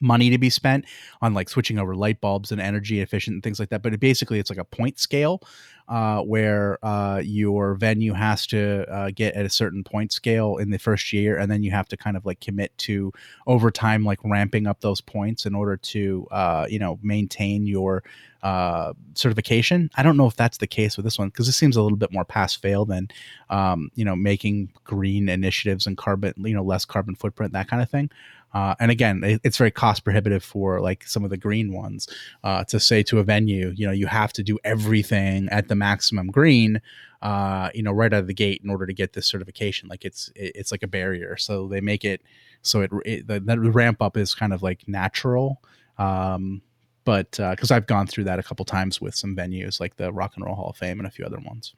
money 0.00 0.30
to 0.30 0.38
be 0.38 0.50
spent 0.50 0.84
on 1.22 1.34
like 1.34 1.48
switching 1.48 1.78
over 1.78 1.94
light 1.94 2.20
bulbs 2.20 2.52
and 2.52 2.60
energy 2.60 3.00
efficient 3.00 3.34
and 3.34 3.42
things 3.42 3.58
like 3.58 3.70
that. 3.70 3.82
But 3.82 3.94
it 3.94 4.00
basically, 4.00 4.38
it's 4.38 4.50
like 4.50 4.58
a 4.58 4.64
point 4.64 4.98
scale 4.98 5.42
uh, 5.88 6.20
where 6.20 6.84
uh, 6.84 7.20
your 7.24 7.74
venue 7.74 8.12
has 8.12 8.46
to 8.48 8.84
uh, 8.92 9.10
get 9.14 9.34
at 9.34 9.46
a 9.46 9.50
certain 9.50 9.84
point 9.84 10.12
scale 10.12 10.56
in 10.56 10.70
the 10.70 10.78
first 10.78 11.12
year, 11.12 11.38
and 11.38 11.50
then 11.50 11.62
you 11.62 11.70
have 11.70 11.88
to 11.88 11.96
kind 11.96 12.16
of 12.16 12.26
like 12.26 12.40
commit 12.40 12.76
to 12.78 13.12
over 13.46 13.70
time, 13.70 14.04
like 14.04 14.18
ramping 14.24 14.66
up 14.66 14.80
those 14.80 15.00
points 15.00 15.46
in 15.46 15.54
order 15.54 15.76
to 15.76 16.26
uh, 16.30 16.66
you 16.68 16.78
know 16.78 16.98
maintain 17.02 17.66
your 17.66 18.02
uh, 18.42 18.92
certification. 19.14 19.90
I 19.96 20.02
don't 20.02 20.16
know 20.16 20.26
if 20.26 20.36
that's 20.36 20.58
the 20.58 20.66
case 20.66 20.96
with 20.96 21.04
this 21.04 21.18
one 21.18 21.28
because 21.28 21.48
it 21.48 21.52
seems 21.52 21.76
a 21.76 21.82
little 21.82 21.98
bit 21.98 22.12
more 22.12 22.24
pass 22.24 22.54
fail 22.54 22.84
than 22.84 23.08
um, 23.48 23.90
you 23.94 24.04
know 24.04 24.16
making 24.16 24.72
green 24.84 25.28
initiatives 25.28 25.86
and 25.86 25.96
carbon 25.96 26.34
you 26.38 26.54
know 26.54 26.64
less 26.64 26.84
carbon 26.84 27.14
footprint 27.14 27.52
that 27.52 27.68
kind 27.68 27.82
of 27.82 27.88
thing. 27.88 28.10
Uh, 28.56 28.74
and 28.80 28.90
again, 28.90 29.22
it, 29.22 29.38
it's 29.44 29.58
very 29.58 29.70
cost 29.70 30.02
prohibitive 30.02 30.42
for 30.42 30.80
like 30.80 31.06
some 31.06 31.24
of 31.24 31.28
the 31.28 31.36
green 31.36 31.74
ones 31.74 32.08
uh, 32.42 32.64
to 32.64 32.80
say 32.80 33.02
to 33.02 33.18
a 33.18 33.22
venue, 33.22 33.70
you 33.76 33.86
know, 33.86 33.92
you 33.92 34.06
have 34.06 34.32
to 34.32 34.42
do 34.42 34.58
everything 34.64 35.46
at 35.50 35.68
the 35.68 35.74
maximum 35.74 36.28
green, 36.28 36.80
uh, 37.20 37.68
you 37.74 37.82
know, 37.82 37.92
right 37.92 38.14
out 38.14 38.20
of 38.20 38.26
the 38.28 38.32
gate 38.32 38.62
in 38.64 38.70
order 38.70 38.86
to 38.86 38.94
get 38.94 39.12
this 39.12 39.26
certification. 39.26 39.90
Like 39.90 40.06
it's 40.06 40.30
it, 40.34 40.52
it's 40.54 40.72
like 40.72 40.82
a 40.82 40.86
barrier. 40.86 41.36
So 41.36 41.68
they 41.68 41.82
make 41.82 42.02
it 42.02 42.22
so 42.62 42.80
it, 42.80 42.90
it 43.04 43.26
the, 43.26 43.40
the, 43.40 43.70
ramp 43.70 44.00
up 44.00 44.16
is 44.16 44.34
kind 44.34 44.54
of 44.54 44.62
like 44.62 44.88
natural. 44.88 45.60
Um, 45.98 46.62
but 47.04 47.32
because 47.32 47.70
uh, 47.70 47.74
I've 47.74 47.86
gone 47.86 48.06
through 48.06 48.24
that 48.24 48.38
a 48.38 48.42
couple 48.42 48.64
times 48.64 49.02
with 49.02 49.14
some 49.14 49.36
venues 49.36 49.80
like 49.80 49.96
the 49.96 50.10
Rock 50.14 50.32
and 50.34 50.46
Roll 50.46 50.54
Hall 50.54 50.70
of 50.70 50.78
Fame 50.78 50.98
and 50.98 51.06
a 51.06 51.10
few 51.10 51.26
other 51.26 51.40
ones. 51.44 51.74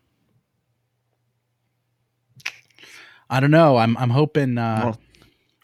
I 3.29 3.41
don't 3.41 3.51
know. 3.51 3.77
I'm 3.79 3.97
I'm 3.97 4.11
hoping 4.11 4.59
uh, 4.59 4.81
well, 4.85 4.99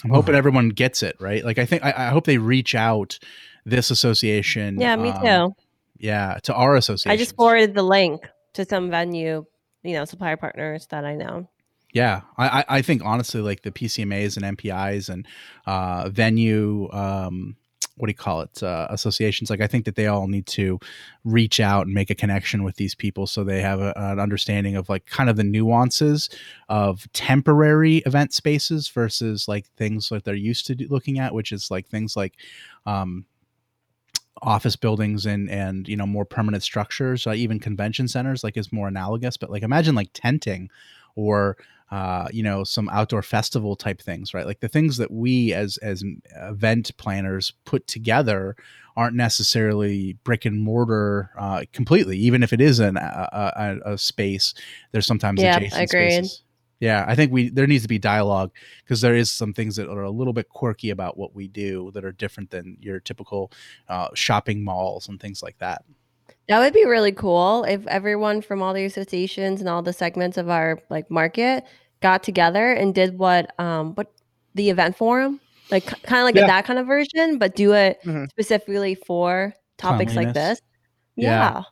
I'm 0.05 0.11
hoping 0.11 0.35
everyone 0.35 0.69
gets 0.69 1.03
it 1.03 1.17
right. 1.19 1.45
Like 1.45 1.59
I 1.59 1.65
think 1.65 1.85
I, 1.85 1.95
I, 1.97 2.09
hope 2.11 2.27
they 2.27 2.39
reach 2.39 2.75
out 2.75 3.19
this 3.65 3.91
association. 3.91 4.79
Yeah, 4.79 4.97
me 4.97 5.09
um, 5.09 5.23
too. 5.23 5.57
Yeah, 5.99 6.39
to 6.43 6.55
our 6.55 6.77
association. 6.77 7.11
I 7.11 7.17
just 7.17 7.35
forwarded 7.35 7.75
the 7.75 7.83
link 7.83 8.29
to 8.55 8.65
some 8.65 8.91
venue, 8.91 9.47
you 9.83 9.93
know, 9.95 10.05
supplier 10.05 10.37
partners 10.37 10.87
that 10.91 11.05
I 11.05 11.15
know. 11.15 11.49
Yeah, 11.95 12.23
I, 12.37 12.49
I- 12.61 12.65
I 12.69 12.83
think 12.83 13.03
honestly, 13.05 13.41
like 13.41 13.63
the 13.63 13.71
PCMAs 13.71 14.37
and 14.37 14.59
MPIs 14.59 15.09
and 15.09 15.27
uh, 15.67 16.11
venue, 16.11 16.91
um, 16.93 17.57
what 17.97 18.07
do 18.07 18.11
you 18.11 18.17
call 18.17 18.41
it, 18.41 18.63
uh, 18.63 18.89
associations. 18.91 19.51
Like 19.51 19.61
I 19.61 19.67
think 19.67 19.85
that 19.85 19.95
they 19.95 20.07
all 20.07 20.27
need 20.27 20.47
to 20.49 20.81
reach 21.25 21.61
out 21.61 21.87
and 21.87 21.95
make 21.95 22.11
a 22.11 22.15
connection 22.15 22.65
with 22.65 22.77
these 22.77 22.95
people 22.95 23.27
so 23.27 23.45
they 23.45 23.61
have 23.61 23.81
a, 23.81 23.93
an 23.97 24.19
understanding 24.19 24.77
of 24.77 24.89
like 24.89 25.07
kind 25.07 25.31
of 25.31 25.37
the 25.37 25.45
nuances 25.45 26.29
of 26.69 27.11
temporary 27.13 27.99
event 27.99 28.33
spaces 28.33 28.89
versus 28.89 29.47
like 29.47 29.67
things 29.77 30.09
that 30.09 30.25
they're 30.25 30.35
used 30.35 30.67
to 30.67 30.77
looking 30.89 31.19
at, 31.19 31.35
which 31.35 31.53
is 31.53 31.71
like 31.71 31.87
things 31.87 32.17
like. 32.17 32.35
Um, 32.87 33.27
office 34.43 34.77
buildings 34.77 35.25
and 35.25 35.49
and 35.49 35.89
you 35.89 35.97
know 35.97 36.07
more 36.07 36.25
permanent 36.25 36.63
structures 36.63 37.27
uh, 37.27 37.33
even 37.33 37.59
convention 37.59 38.07
centers 38.07 38.45
like 38.45 38.57
is 38.59 38.73
more 38.73 38.89
analogous 38.89 39.39
but 39.39 39.49
like 39.49 39.63
imagine 39.63 39.95
like 39.95 40.11
tenting 40.13 40.69
or 41.17 41.57
uh, 41.91 42.29
you 42.33 42.43
know 42.43 42.65
some 42.65 42.89
outdoor 42.89 43.23
festival 43.23 43.77
type 43.77 44.01
things 44.01 44.35
right? 44.35 44.47
Like 44.47 44.61
the 44.61 44.69
things 44.69 44.97
that 44.97 45.11
we 45.11 45.53
as 45.53 45.77
as 45.79 46.03
event 46.37 46.97
planners 46.97 47.53
put 47.65 47.87
together 47.87 48.57
aren't 48.97 49.17
necessarily 49.17 50.15
brick 50.25 50.45
and 50.45 50.61
mortar 50.61 51.31
uh, 51.39 51.65
completely. 51.73 52.17
Even 52.19 52.43
if 52.45 52.53
it 52.53 52.61
is 52.61 52.79
an, 52.79 52.97
a, 52.97 53.81
a, 53.85 53.93
a 53.93 53.99
space 53.99 54.55
there's 54.93 55.07
sometimes 55.07 55.43
Yeah, 55.43 55.57
adjacent 55.57 55.91
agreed. 55.91 56.13
spaces. 56.13 56.43
Yeah 56.81 57.05
i 57.07 57.15
think 57.15 57.33
we 57.33 57.49
there 57.51 57.67
needs 57.67 57.83
to 57.85 57.89
be 57.89 57.99
dialogue 57.99 58.51
because 58.85 59.01
there 59.01 59.15
is 59.15 59.31
some 59.31 59.53
things 59.55 59.77
that 59.77 59.89
are 59.89 60.03
a 60.03 60.11
little 60.11 60.33
bit 60.33 60.49
quirky 60.49 60.91
about 60.91 61.17
what 61.17 61.35
we 61.35 61.47
do 61.49 61.91
that 61.95 62.05
are 62.05 62.13
different 62.13 62.51
than 62.51 62.77
your 62.81 62.99
typical 63.01 63.51
uh, 63.89 64.09
shopping 64.15 64.65
malls 64.65 65.09
and 65.09 65.21
things 65.21 65.43
like 65.43 65.57
that 65.59 65.83
That 66.49 66.59
would 66.61 66.75
be 66.75 66.85
really 66.85 67.13
cool 67.13 67.65
if 67.65 67.87
everyone 67.87 68.43
from 68.43 68.63
all 68.63 68.75
the 68.75 68.85
associations 68.85 69.61
and 69.61 69.69
all 69.69 69.83
the 69.83 69.93
segments 69.95 70.37
of 70.37 70.49
our 70.51 70.79
like 70.91 71.11
market 71.11 71.65
got 72.01 72.23
together 72.23 72.73
and 72.73 72.95
did 72.95 73.19
what 73.19 73.59
um 73.59 73.95
what 73.95 74.13
the 74.55 74.69
event 74.69 74.97
forum 74.97 75.41
like 75.71 75.87
kind 76.03 76.21
of 76.21 76.25
like 76.27 76.35
Yeah. 76.35 76.47
that 76.47 76.67
kind 76.67 76.79
of 76.79 76.87
version, 76.87 77.39
but 77.39 77.57
do 77.57 77.73
it 77.73 77.99
Mhm. 78.05 78.29
specifically 78.29 78.95
for 78.95 79.55
topics 79.79 80.15
like 80.15 80.35
this. 80.35 80.61
Yeah. 81.17 81.31
Yeah. 81.55 81.63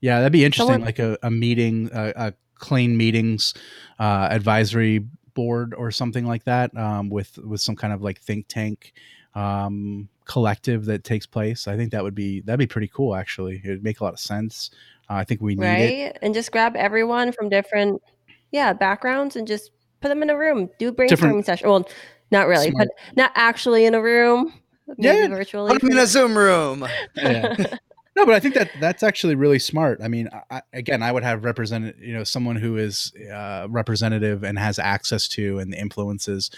Yeah, 0.00 0.18
that'd 0.20 0.32
be 0.32 0.44
interesting. 0.44 0.74
Someone- 0.74 0.86
like 0.86 0.98
a, 1.00 1.18
a 1.22 1.30
meeting, 1.30 1.90
a, 1.92 2.12
a 2.16 2.34
clean 2.54 2.96
meetings 2.96 3.54
uh, 3.98 4.28
advisory 4.30 5.00
board 5.34 5.74
or 5.74 5.90
something 5.90 6.24
like 6.26 6.44
that, 6.44 6.74
um, 6.76 7.08
with 7.10 7.36
with 7.38 7.60
some 7.60 7.74
kind 7.74 7.92
of 7.92 8.02
like 8.02 8.20
think 8.20 8.46
tank 8.48 8.92
um, 9.36 10.08
collective 10.24 10.84
that 10.86 11.04
takes 11.04 11.26
place. 11.26 11.68
I 11.68 11.76
think 11.76 11.92
that 11.92 12.02
would 12.02 12.14
be 12.16 12.40
that'd 12.40 12.58
be 12.58 12.66
pretty 12.66 12.88
cool. 12.88 13.14
Actually, 13.14 13.60
it 13.64 13.68
would 13.68 13.84
make 13.84 14.00
a 14.00 14.04
lot 14.04 14.12
of 14.14 14.18
sense. 14.18 14.70
Uh, 15.08 15.14
I 15.14 15.24
think 15.24 15.40
we 15.40 15.54
need 15.54 15.64
it. 15.64 16.04
right? 16.08 16.18
And 16.22 16.34
just 16.34 16.50
grab 16.50 16.74
everyone 16.74 17.30
from 17.30 17.48
different, 17.48 18.02
yeah, 18.50 18.72
backgrounds 18.72 19.36
and 19.36 19.46
just 19.46 19.70
put 20.00 20.08
them 20.08 20.22
in 20.22 20.30
a 20.30 20.36
room. 20.36 20.68
Do 20.80 20.88
a 20.88 20.92
brainstorming 20.92 21.08
Different- 21.10 21.46
session. 21.46 21.68
Well, 21.68 21.88
not 22.32 22.48
really, 22.48 22.70
Smart. 22.72 22.88
but 22.88 23.16
not 23.16 23.30
actually 23.36 23.84
in 23.84 23.94
a 23.94 24.02
room. 24.02 24.52
Maybe 24.98 25.18
Yeah, 25.18 25.28
virtually. 25.28 25.72
Put 25.72 25.84
'em 25.84 25.90
in 25.92 25.98
a 25.98 26.06
Zoom 26.06 26.36
room. 26.36 26.86
Yeah. 27.16 27.76
No, 28.16 28.24
but 28.24 28.34
I 28.34 28.40
think 28.40 28.54
that 28.54 28.70
that's 28.80 29.02
actually 29.02 29.34
really 29.34 29.58
smart. 29.58 30.00
I 30.02 30.08
mean, 30.08 30.30
I, 30.50 30.62
again, 30.72 31.02
I 31.02 31.12
would 31.12 31.22
have 31.22 31.44
represented, 31.44 31.96
you 32.00 32.14
know, 32.14 32.24
someone 32.24 32.56
who 32.56 32.78
is 32.78 33.12
uh, 33.30 33.66
representative 33.68 34.42
and 34.42 34.58
has 34.58 34.78
access 34.78 35.28
to 35.28 35.58
and 35.58 35.74
influences 35.74 36.50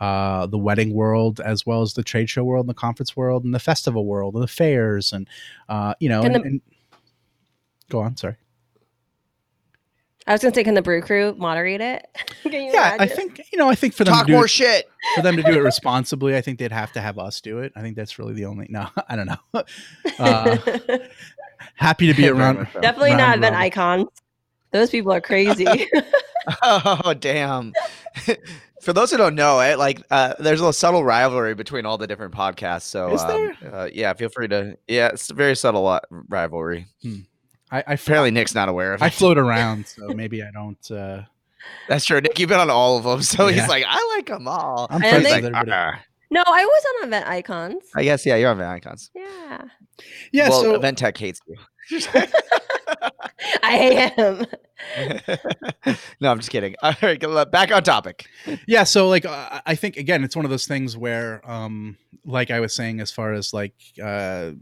uh, 0.00 0.46
the 0.46 0.58
wedding 0.58 0.92
world 0.92 1.38
as 1.40 1.64
well 1.64 1.82
as 1.82 1.94
the 1.94 2.02
trade 2.02 2.28
show 2.28 2.42
world, 2.42 2.64
and 2.64 2.68
the 2.70 2.74
conference 2.74 3.16
world, 3.16 3.44
and 3.44 3.54
the 3.54 3.60
festival 3.60 4.04
world, 4.06 4.34
and 4.34 4.42
the 4.42 4.48
fairs, 4.48 5.12
and 5.12 5.28
uh, 5.68 5.94
you 6.00 6.08
know, 6.08 6.22
and, 6.22 6.34
the- 6.34 6.40
and- 6.40 6.60
go 7.90 8.00
on. 8.00 8.16
Sorry. 8.16 8.34
I 10.26 10.32
was 10.32 10.40
gonna 10.40 10.54
say, 10.54 10.64
can 10.64 10.74
the 10.74 10.82
brew 10.82 11.02
crew 11.02 11.34
moderate 11.36 11.80
it? 11.82 12.06
Can 12.42 12.52
you 12.52 12.72
Yeah, 12.72 12.96
I 12.98 13.06
think 13.06 13.40
you 13.52 13.58
know, 13.58 13.68
I 13.68 13.74
think 13.74 13.92
for 13.94 14.04
them 14.04 14.14
Talk 14.14 14.26
to 14.26 14.32
do 14.32 14.36
more 14.36 14.46
it, 14.46 14.50
shit. 14.50 14.88
for 15.14 15.22
them 15.22 15.36
to 15.36 15.42
do 15.42 15.52
it 15.52 15.58
responsibly, 15.62 16.34
I 16.36 16.40
think 16.40 16.58
they'd 16.58 16.72
have 16.72 16.92
to 16.92 17.00
have 17.00 17.18
us 17.18 17.40
do 17.40 17.58
it. 17.58 17.72
I 17.76 17.82
think 17.82 17.96
that's 17.96 18.18
really 18.18 18.32
the 18.32 18.46
only. 18.46 18.66
No, 18.70 18.88
I 19.08 19.16
don't 19.16 19.26
know. 19.26 19.62
Uh, 20.18 20.56
happy 21.76 22.06
to 22.06 22.14
be 22.14 22.28
around. 22.28 22.58
much 22.58 22.72
so. 22.72 22.80
Definitely 22.80 23.10
not 23.12 23.20
round 23.20 23.38
event 23.38 23.56
icons. 23.56 24.08
Those 24.70 24.90
people 24.90 25.12
are 25.12 25.20
crazy. 25.20 25.66
Oh 26.62 27.14
damn! 27.18 27.72
For 28.82 28.92
those 28.92 29.10
who 29.10 29.16
don't 29.16 29.34
know, 29.34 29.60
it 29.60 29.78
like 29.78 30.02
uh, 30.10 30.34
there's 30.38 30.60
a 30.60 30.72
subtle 30.74 31.02
rivalry 31.04 31.54
between 31.54 31.86
all 31.86 31.96
the 31.96 32.06
different 32.06 32.34
podcasts. 32.34 32.82
So 32.82 33.14
Is 33.14 33.22
um, 33.22 33.56
uh, 33.72 33.88
yeah, 33.92 34.12
feel 34.12 34.28
free 34.28 34.48
to 34.48 34.76
yeah, 34.86 35.08
it's 35.08 35.30
a 35.30 35.34
very 35.34 35.56
subtle 35.56 35.86
uh, 35.86 36.00
rivalry. 36.28 36.86
I, 37.74 37.78
I, 37.86 37.92
Apparently, 37.94 38.30
Nick's 38.30 38.54
not 38.54 38.68
aware 38.68 38.94
of 38.94 39.02
I 39.02 39.10
float 39.10 39.38
around, 39.46 39.86
so 39.86 40.08
maybe 40.08 40.42
I 40.42 40.50
don't. 40.52 40.90
Uh, 40.90 41.22
That's 41.88 42.04
true. 42.04 42.20
Nick, 42.20 42.38
you've 42.38 42.48
been 42.48 42.60
on 42.60 42.70
all 42.70 42.98
of 42.98 43.04
them, 43.04 43.22
so 43.22 43.48
Yeah. 43.48 43.60
he's 43.60 43.68
like, 43.68 43.84
I 43.88 44.14
like 44.16 44.26
them 44.26 44.46
all. 44.48 44.86
I'm 44.90 45.02
And 45.02 45.10
friends 45.10 45.24
they- 45.24 45.34
with 45.36 45.44
everybody. 45.46 45.70
"Ah." 45.72 46.00
no, 46.30 46.42
I 46.46 46.64
was 46.64 46.84
on 47.02 47.08
event 47.08 47.26
icons. 47.28 47.82
I 47.94 48.04
guess 48.04 48.24
yeah, 48.26 48.36
you're 48.36 48.50
on 48.50 48.56
Event 48.56 48.70
icons. 48.72 49.10
Yeah, 49.14 49.62
Yeah, 50.32 50.48
well, 50.48 50.62
so 50.62 50.74
Event 50.74 50.98
Tech 50.98 51.16
hates 51.16 51.40
you. 51.46 51.56
I 53.62 54.12
am. 54.16 54.46
no, 56.20 56.30
I'm 56.30 56.38
just 56.38 56.50
kidding. 56.50 56.74
All 56.82 56.94
right, 57.02 57.20
back 57.50 57.72
on 57.72 57.82
topic. 57.82 58.26
yeah, 58.66 58.84
so 58.84 59.08
like 59.08 59.24
uh, 59.24 59.60
I 59.66 59.74
think 59.74 59.96
again, 59.96 60.24
it's 60.24 60.36
one 60.36 60.44
of 60.44 60.50
those 60.50 60.66
things 60.66 60.96
where, 60.96 61.40
um, 61.50 61.96
like 62.24 62.50
I 62.50 62.60
was 62.60 62.74
saying, 62.74 63.00
as 63.00 63.10
far 63.10 63.32
as 63.32 63.52
like 63.52 63.74
uh, 64.02 64.52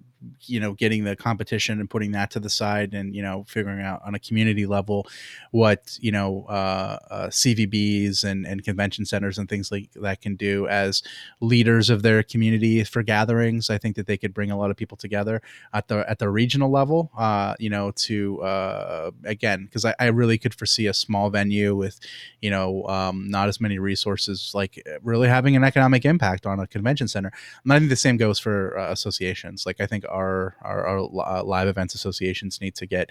you 0.47 0.61
know, 0.61 0.73
getting 0.73 1.05
the 1.05 1.17
competition 1.17 1.81
and 1.81 1.89
putting 1.89 2.13
that 2.13 2.31
to 2.33 2.41
the 2.41 2.51
side, 2.51 2.95
and 2.95 3.15
you 3.15 3.23
know, 3.23 3.45
figuring 3.49 3.81
out 3.81 4.03
on 4.05 4.15
a 4.15 4.19
community 4.19 4.67
level 4.67 5.07
what 5.51 5.99
you 6.01 6.13
know 6.13 6.45
uh, 6.49 6.99
uh, 7.11 7.27
CVBs 7.29 8.25
and 8.25 8.47
and 8.47 8.65
convention 8.65 9.05
centers 9.05 9.39
and 9.39 9.49
things 9.49 9.71
like 9.71 9.91
that 9.95 10.21
can 10.21 10.37
do 10.37 10.67
as 10.69 11.03
leaders 11.41 11.91
of 11.91 12.03
their 12.03 12.23
community 12.23 12.85
for 12.85 13.03
gatherings. 13.03 13.71
I 13.71 13.79
think 13.79 13.97
that 13.97 14.07
they 14.07 14.17
could 14.17 14.35
bring 14.35 14.51
a 14.51 14.57
lot 14.57 14.71
of 14.71 14.77
people 14.77 14.97
together 14.97 15.43
at 15.73 15.89
the 15.89 16.09
at 16.09 16.19
the 16.19 16.29
regional 16.29 16.71
level. 16.71 17.11
Uh, 17.17 17.55
you 17.59 17.71
know, 17.71 17.91
to 17.93 18.43
uh, 18.43 19.11
again, 19.25 19.65
because 19.65 19.85
I, 19.85 19.95
I 19.99 20.07
really 20.17 20.39
could 20.39 20.55
foresee 20.55 20.87
a 20.87 20.95
small 20.95 21.31
venue 21.31 21.75
with 21.75 22.01
you 22.41 22.51
know 22.51 22.85
um, 22.87 23.29
not 23.29 23.49
as 23.49 23.61
many 23.61 23.79
resources 23.79 24.53
like 24.55 24.83
really 25.03 25.29
having 25.29 25.57
an 25.57 25.65
economic 25.65 26.05
impact 26.05 26.47
on 26.47 26.61
a 26.61 26.67
convention 26.67 27.09
center 27.09 27.33
and 27.65 27.73
i 27.73 27.79
think 27.79 27.91
the 27.91 27.97
same 27.97 28.17
goes 28.17 28.39
for 28.39 28.79
uh, 28.79 28.91
associations 28.93 29.67
like 29.67 29.81
i 29.81 29.87
think 29.87 30.05
our 30.09 30.57
our, 30.63 30.87
our 30.87 30.99
uh, 30.99 31.43
live 31.43 31.69
events 31.69 31.95
associations 31.95 32.61
need 32.61 32.75
to 32.75 32.87
get 32.87 33.11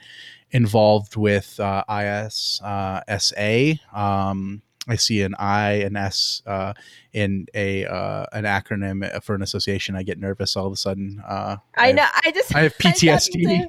involved 0.51 1.15
with 1.15 1.59
uh, 1.59 1.83
is 1.89 2.61
uh, 2.63 3.01
sa 3.17 3.73
um, 3.93 4.61
I 4.87 4.95
see 4.95 5.21
an 5.21 5.35
I 5.37 5.73
and 5.73 5.95
S 5.95 6.41
uh, 6.45 6.73
in 7.13 7.45
a 7.53 7.85
uh, 7.85 8.25
an 8.33 8.45
acronym 8.45 9.23
for 9.23 9.35
an 9.35 9.41
association. 9.41 9.95
I 9.95 10.03
get 10.03 10.19
nervous 10.19 10.55
all 10.55 10.65
of 10.67 10.73
a 10.73 10.77
sudden. 10.77 11.21
Uh, 11.27 11.57
I 11.77 11.87
have- 11.87 11.95
know. 11.95 12.05
I 12.25 12.31
just 12.31 12.55
I 12.55 12.61
have 12.61 12.73
PTSD. 12.77 13.65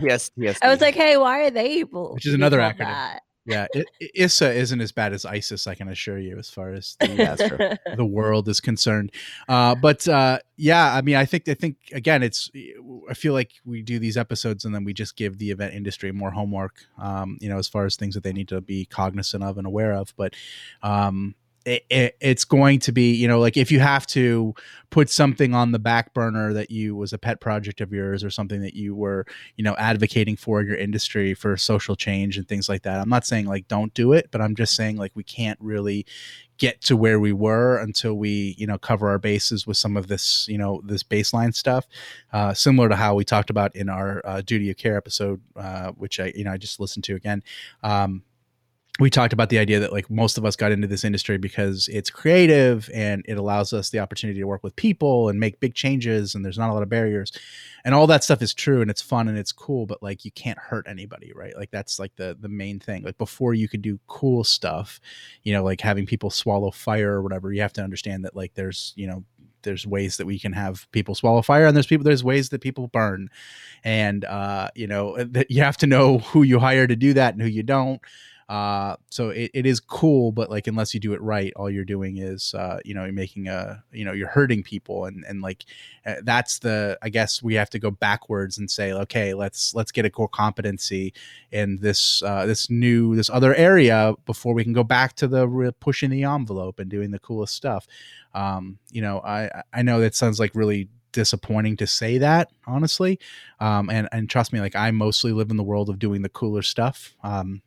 yes, 0.01 0.31
yes. 0.35 0.57
I 0.61 0.69
was 0.69 0.81
like, 0.81 0.95
hey, 0.95 1.17
why 1.17 1.41
are 1.45 1.49
they 1.51 1.79
able? 1.79 2.13
Which 2.13 2.25
is 2.25 2.33
another 2.33 2.59
acronym. 2.59 2.79
that? 2.79 3.21
Yeah, 3.43 3.65
I 3.75 3.79
I- 3.99 4.09
ISSA 4.15 4.53
isn't 4.53 4.81
as 4.81 4.91
bad 4.91 5.13
as 5.13 5.25
ISIS. 5.25 5.65
I 5.65 5.73
can 5.73 5.89
assure 5.89 6.19
you, 6.19 6.37
as 6.37 6.47
far 6.51 6.73
as 6.73 6.95
the, 6.99 7.07
Yeah, 7.07 7.95
the 7.95 8.05
world 8.05 8.47
is 8.47 8.59
concerned. 8.61 9.11
Uh, 9.49 9.73
but 9.73 10.07
uh, 10.07 10.37
yeah, 10.57 10.93
I 10.93 11.01
mean, 11.01 11.15
I 11.15 11.25
think 11.25 11.49
I 11.49 11.55
think 11.55 11.77
again, 11.91 12.21
it's 12.21 12.51
I 13.09 13.15
feel 13.15 13.33
like 13.33 13.53
we 13.65 13.81
do 13.81 13.97
these 13.97 14.15
episodes 14.15 14.63
and 14.63 14.75
then 14.75 14.83
we 14.83 14.93
just 14.93 15.15
give 15.15 15.39
the 15.39 15.49
event 15.49 15.73
industry 15.73 16.11
more 16.11 16.29
homework. 16.29 16.85
Um, 16.99 17.39
you 17.41 17.49
know, 17.49 17.57
as 17.57 17.67
far 17.67 17.85
as 17.85 17.95
things 17.95 18.13
that 18.13 18.23
they 18.23 18.31
need 18.33 18.47
to 18.49 18.61
be 18.61 18.85
cognizant 18.85 19.43
of 19.43 19.57
and 19.57 19.65
aware 19.65 19.93
of. 19.93 20.13
But 20.15 20.35
um, 20.83 21.33
it, 21.65 21.85
it, 21.89 22.17
it's 22.19 22.43
going 22.43 22.79
to 22.79 22.91
be 22.91 23.13
you 23.13 23.27
know 23.27 23.39
like 23.39 23.57
if 23.57 23.71
you 23.71 23.79
have 23.79 24.05
to 24.07 24.53
put 24.89 25.09
something 25.09 25.53
on 25.53 25.71
the 25.71 25.79
back 25.79 26.13
burner 26.13 26.53
that 26.53 26.69
you 26.69 26.95
was 26.95 27.13
a 27.13 27.17
pet 27.17 27.39
project 27.39 27.81
of 27.81 27.93
yours 27.93 28.23
or 28.23 28.29
something 28.29 28.61
that 28.61 28.73
you 28.73 28.95
were 28.95 29.25
you 29.55 29.63
know 29.63 29.75
advocating 29.77 30.35
for 30.35 30.61
your 30.61 30.75
industry 30.75 31.33
for 31.33 31.55
social 31.57 31.95
change 31.95 32.37
and 32.37 32.47
things 32.47 32.67
like 32.67 32.83
that 32.83 32.99
i'm 32.99 33.09
not 33.09 33.25
saying 33.25 33.45
like 33.45 33.67
don't 33.67 33.93
do 33.93 34.13
it 34.13 34.27
but 34.31 34.41
i'm 34.41 34.55
just 34.55 34.75
saying 34.75 34.97
like 34.97 35.11
we 35.15 35.23
can't 35.23 35.59
really 35.61 36.05
get 36.57 36.79
to 36.81 36.95
where 36.95 37.19
we 37.19 37.33
were 37.33 37.77
until 37.77 38.13
we 38.13 38.53
you 38.57 38.67
know 38.67 38.77
cover 38.77 39.09
our 39.09 39.17
bases 39.17 39.65
with 39.65 39.77
some 39.77 39.97
of 39.97 40.07
this 40.07 40.47
you 40.47 40.57
know 40.57 40.81
this 40.85 41.03
baseline 41.03 41.53
stuff 41.55 41.87
uh, 42.33 42.53
similar 42.53 42.87
to 42.87 42.95
how 42.95 43.15
we 43.15 43.23
talked 43.25 43.49
about 43.49 43.75
in 43.75 43.89
our 43.89 44.21
uh, 44.25 44.41
duty 44.41 44.69
of 44.69 44.77
care 44.77 44.95
episode 44.95 45.41
uh, 45.55 45.91
which 45.91 46.19
i 46.19 46.31
you 46.35 46.43
know 46.43 46.51
i 46.51 46.57
just 46.57 46.79
listened 46.79 47.03
to 47.03 47.15
again. 47.15 47.43
Um, 47.83 48.23
we 48.99 49.09
talked 49.09 49.31
about 49.31 49.49
the 49.49 49.57
idea 49.57 49.79
that 49.79 49.93
like 49.93 50.09
most 50.09 50.37
of 50.37 50.45
us 50.45 50.55
got 50.55 50.71
into 50.71 50.85
this 50.85 51.05
industry 51.05 51.37
because 51.37 51.87
it's 51.87 52.09
creative 52.09 52.89
and 52.93 53.23
it 53.27 53.37
allows 53.37 53.71
us 53.71 53.89
the 53.89 53.99
opportunity 53.99 54.39
to 54.39 54.45
work 54.45 54.63
with 54.63 54.75
people 54.75 55.29
and 55.29 55.39
make 55.39 55.59
big 55.61 55.73
changes 55.73 56.35
and 56.35 56.43
there's 56.43 56.57
not 56.57 56.69
a 56.69 56.73
lot 56.73 56.83
of 56.83 56.89
barriers. 56.89 57.31
And 57.85 57.95
all 57.95 58.05
that 58.07 58.23
stuff 58.23 58.41
is 58.41 58.53
true 58.53 58.81
and 58.81 58.91
it's 58.91 59.01
fun 59.01 59.29
and 59.29 59.37
it's 59.37 59.53
cool 59.53 59.85
but 59.85 60.03
like 60.03 60.25
you 60.25 60.31
can't 60.31 60.59
hurt 60.59 60.85
anybody 60.89 61.31
right? 61.33 61.55
Like 61.55 61.71
that's 61.71 61.99
like 61.99 62.15
the 62.17 62.37
the 62.39 62.49
main 62.49 62.79
thing. 62.79 63.03
Like 63.03 63.17
before 63.17 63.53
you 63.53 63.69
could 63.69 63.81
do 63.81 63.99
cool 64.07 64.43
stuff 64.43 64.99
you 65.43 65.53
know 65.53 65.63
like 65.63 65.79
having 65.79 66.05
people 66.05 66.29
swallow 66.29 66.69
fire 66.69 67.13
or 67.13 67.21
whatever 67.21 67.53
you 67.53 67.61
have 67.61 67.73
to 67.73 67.83
understand 67.83 68.25
that 68.25 68.35
like 68.35 68.53
there's 68.55 68.93
you 68.97 69.07
know 69.07 69.23
there's 69.63 69.85
ways 69.85 70.17
that 70.17 70.25
we 70.25 70.39
can 70.39 70.53
have 70.53 70.87
people 70.91 71.15
swallow 71.15 71.41
fire, 71.41 71.65
and 71.65 71.75
there's 71.75 71.87
people 71.87 72.03
there's 72.03 72.23
ways 72.23 72.49
that 72.49 72.61
people 72.61 72.87
burn, 72.87 73.29
and 73.83 74.25
uh, 74.25 74.69
you 74.75 74.87
know 74.87 75.23
that 75.23 75.51
you 75.51 75.61
have 75.61 75.77
to 75.77 75.87
know 75.87 76.19
who 76.19 76.43
you 76.43 76.59
hire 76.59 76.87
to 76.87 76.95
do 76.95 77.13
that 77.13 77.33
and 77.33 77.41
who 77.41 77.47
you 77.47 77.63
don't. 77.63 78.01
Uh, 78.51 78.97
so 79.09 79.29
it, 79.29 79.49
it 79.53 79.65
is 79.65 79.79
cool, 79.79 80.33
but 80.33 80.49
like 80.49 80.67
unless 80.67 80.93
you 80.93 80.99
do 80.99 81.13
it 81.13 81.21
right, 81.21 81.53
all 81.55 81.69
you're 81.69 81.85
doing 81.85 82.17
is 82.17 82.53
uh, 82.53 82.81
you 82.83 82.93
know 82.93 83.05
you're 83.05 83.13
making 83.13 83.47
a 83.47 83.81
you 83.93 84.03
know 84.03 84.11
you're 84.11 84.27
hurting 84.27 84.61
people, 84.61 85.05
and 85.05 85.23
and 85.23 85.41
like 85.41 85.63
uh, 86.05 86.15
that's 86.23 86.59
the 86.59 86.99
I 87.01 87.07
guess 87.07 87.41
we 87.41 87.53
have 87.53 87.69
to 87.69 87.79
go 87.79 87.91
backwards 87.91 88.57
and 88.57 88.69
say 88.69 88.91
okay 88.91 89.33
let's 89.33 89.73
let's 89.73 89.93
get 89.93 90.03
a 90.03 90.09
core 90.09 90.27
competency 90.27 91.13
in 91.53 91.77
this 91.77 92.21
uh, 92.23 92.45
this 92.45 92.69
new 92.69 93.15
this 93.15 93.29
other 93.29 93.55
area 93.55 94.15
before 94.25 94.53
we 94.53 94.65
can 94.65 94.73
go 94.73 94.83
back 94.83 95.15
to 95.15 95.29
the 95.29 95.47
re- 95.47 95.71
pushing 95.79 96.09
the 96.09 96.25
envelope 96.25 96.77
and 96.77 96.91
doing 96.91 97.11
the 97.11 97.19
coolest 97.19 97.55
stuff. 97.55 97.87
Um, 98.35 98.79
you 98.91 99.01
know 99.01 99.21
I 99.21 99.63
I 99.71 99.81
know 99.81 100.01
that 100.01 100.13
sounds 100.13 100.41
like 100.41 100.55
really 100.55 100.89
disappointing 101.13 101.77
to 101.77 101.87
say 101.87 102.17
that 102.17 102.51
honestly. 102.67 103.17
Um, 103.61 103.89
and 103.89 104.09
and 104.11 104.29
trust 104.29 104.51
me 104.51 104.59
like 104.59 104.75
i 104.75 104.91
mostly 104.91 105.31
live 105.31 105.51
in 105.51 105.57
the 105.57 105.63
world 105.63 105.89
of 105.89 105.99
doing 105.99 106.21
the 106.21 106.27
cooler 106.27 106.63
stuff. 106.63 107.15
Um, 107.23 107.61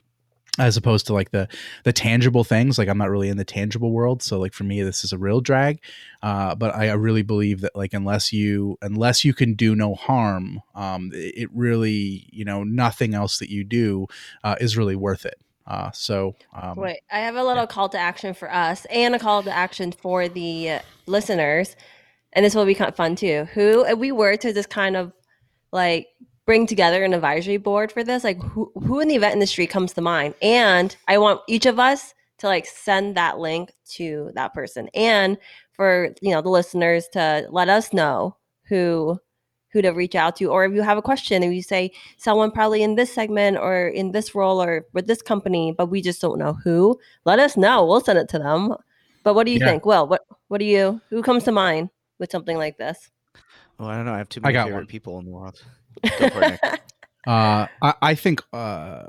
as 0.58 0.76
opposed 0.76 1.06
to 1.06 1.12
like 1.12 1.30
the 1.30 1.48
the 1.82 1.92
tangible 1.92 2.44
things 2.44 2.78
like 2.78 2.88
i'm 2.88 2.98
not 2.98 3.10
really 3.10 3.28
in 3.28 3.36
the 3.36 3.44
tangible 3.44 3.90
world 3.90 4.22
so 4.22 4.38
like 4.38 4.52
for 4.52 4.64
me 4.64 4.82
this 4.82 5.04
is 5.04 5.12
a 5.12 5.18
real 5.18 5.40
drag 5.40 5.80
uh, 6.22 6.54
but 6.54 6.74
I, 6.74 6.88
I 6.88 6.94
really 6.94 7.22
believe 7.22 7.60
that 7.60 7.76
like 7.76 7.92
unless 7.92 8.32
you 8.32 8.78
unless 8.80 9.24
you 9.24 9.34
can 9.34 9.54
do 9.54 9.74
no 9.74 9.94
harm 9.94 10.62
um, 10.74 11.10
it, 11.12 11.34
it 11.36 11.50
really 11.52 12.28
you 12.32 12.44
know 12.44 12.64
nothing 12.64 13.14
else 13.14 13.38
that 13.38 13.50
you 13.50 13.64
do 13.64 14.06
uh, 14.42 14.56
is 14.60 14.76
really 14.76 14.96
worth 14.96 15.26
it 15.26 15.38
uh, 15.66 15.90
so 15.92 16.34
um, 16.52 16.76
Wait, 16.76 17.00
I 17.10 17.20
have 17.20 17.36
a 17.36 17.42
little 17.42 17.62
yeah. 17.62 17.66
call 17.66 17.88
to 17.88 17.98
action 17.98 18.34
for 18.34 18.52
us 18.52 18.84
and 18.90 19.14
a 19.14 19.18
call 19.18 19.42
to 19.42 19.50
action 19.50 19.92
for 19.92 20.28
the 20.28 20.80
listeners. 21.06 21.74
And 22.34 22.44
this 22.44 22.54
will 22.54 22.66
be 22.66 22.74
kind 22.74 22.90
of 22.90 22.96
fun 22.96 23.16
too. 23.16 23.46
Who, 23.54 23.96
we 23.96 24.12
were 24.12 24.36
to 24.36 24.52
just 24.52 24.68
kind 24.68 24.96
of 24.96 25.12
like 25.72 26.08
bring 26.46 26.66
together 26.66 27.04
an 27.04 27.14
advisory 27.14 27.56
board 27.56 27.90
for 27.90 28.04
this, 28.04 28.24
like 28.24 28.42
who, 28.42 28.70
who 28.74 29.00
in 29.00 29.08
the 29.08 29.16
event 29.16 29.34
industry 29.34 29.66
comes 29.66 29.92
to 29.94 30.00
mind? 30.00 30.34
And 30.42 30.94
I 31.08 31.18
want 31.18 31.40
each 31.48 31.66
of 31.66 31.78
us 31.78 32.14
to 32.38 32.46
like 32.46 32.66
send 32.66 33.16
that 33.16 33.38
link 33.38 33.72
to 33.92 34.30
that 34.34 34.52
person 34.54 34.88
and 34.94 35.38
for, 35.72 36.14
you 36.20 36.32
know, 36.32 36.42
the 36.42 36.50
listeners 36.50 37.08
to 37.12 37.46
let 37.50 37.68
us 37.68 37.92
know 37.92 38.36
who 38.68 39.18
who 39.72 39.82
to 39.82 39.90
reach 39.90 40.14
out 40.14 40.36
to 40.36 40.44
or 40.46 40.64
if 40.64 40.72
you 40.72 40.82
have 40.82 40.96
a 40.96 41.02
question 41.02 41.42
if 41.42 41.52
you 41.52 41.60
say 41.60 41.90
someone 42.16 42.52
probably 42.52 42.80
in 42.80 42.94
this 42.94 43.12
segment 43.12 43.56
or 43.56 43.88
in 43.88 44.12
this 44.12 44.32
role 44.32 44.62
or 44.62 44.86
with 44.92 45.08
this 45.08 45.20
company 45.20 45.74
but 45.76 45.86
we 45.86 46.00
just 46.00 46.20
don't 46.20 46.38
know 46.38 46.52
who 46.52 46.96
let 47.24 47.40
us 47.40 47.56
know 47.56 47.84
we'll 47.84 48.00
send 48.00 48.16
it 48.16 48.28
to 48.28 48.38
them 48.38 48.72
but 49.24 49.34
what 49.34 49.44
do 49.44 49.50
you 49.50 49.58
Yeah. 49.58 49.70
think 49.70 49.84
well 49.84 50.06
what 50.06 50.22
what 50.46 50.58
do 50.58 50.64
you 50.64 51.00
who 51.10 51.22
comes 51.22 51.42
to 51.42 51.50
mind 51.50 51.90
with 52.20 52.30
something 52.30 52.56
like 52.56 52.78
this 52.78 53.10
Oh, 53.80 53.86
I 53.86 53.96
don't 53.96 54.04
know. 54.04 54.14
I 54.14 54.18
have 54.18 54.28
too 54.28 54.40
I 54.44 54.48
many 54.48 54.52
got 54.54 54.66
favorite 54.66 54.76
one. 54.82 54.86
people 54.86 55.18
in 55.18 55.24
the 55.24 55.32
world. 55.32 55.60
Go 56.18 56.28
for 56.30 56.42
it, 56.42 56.60
Uh, 57.26 57.66
I, 57.80 57.94
I 58.02 58.14
think 58.14 58.42
uh, 58.52 59.04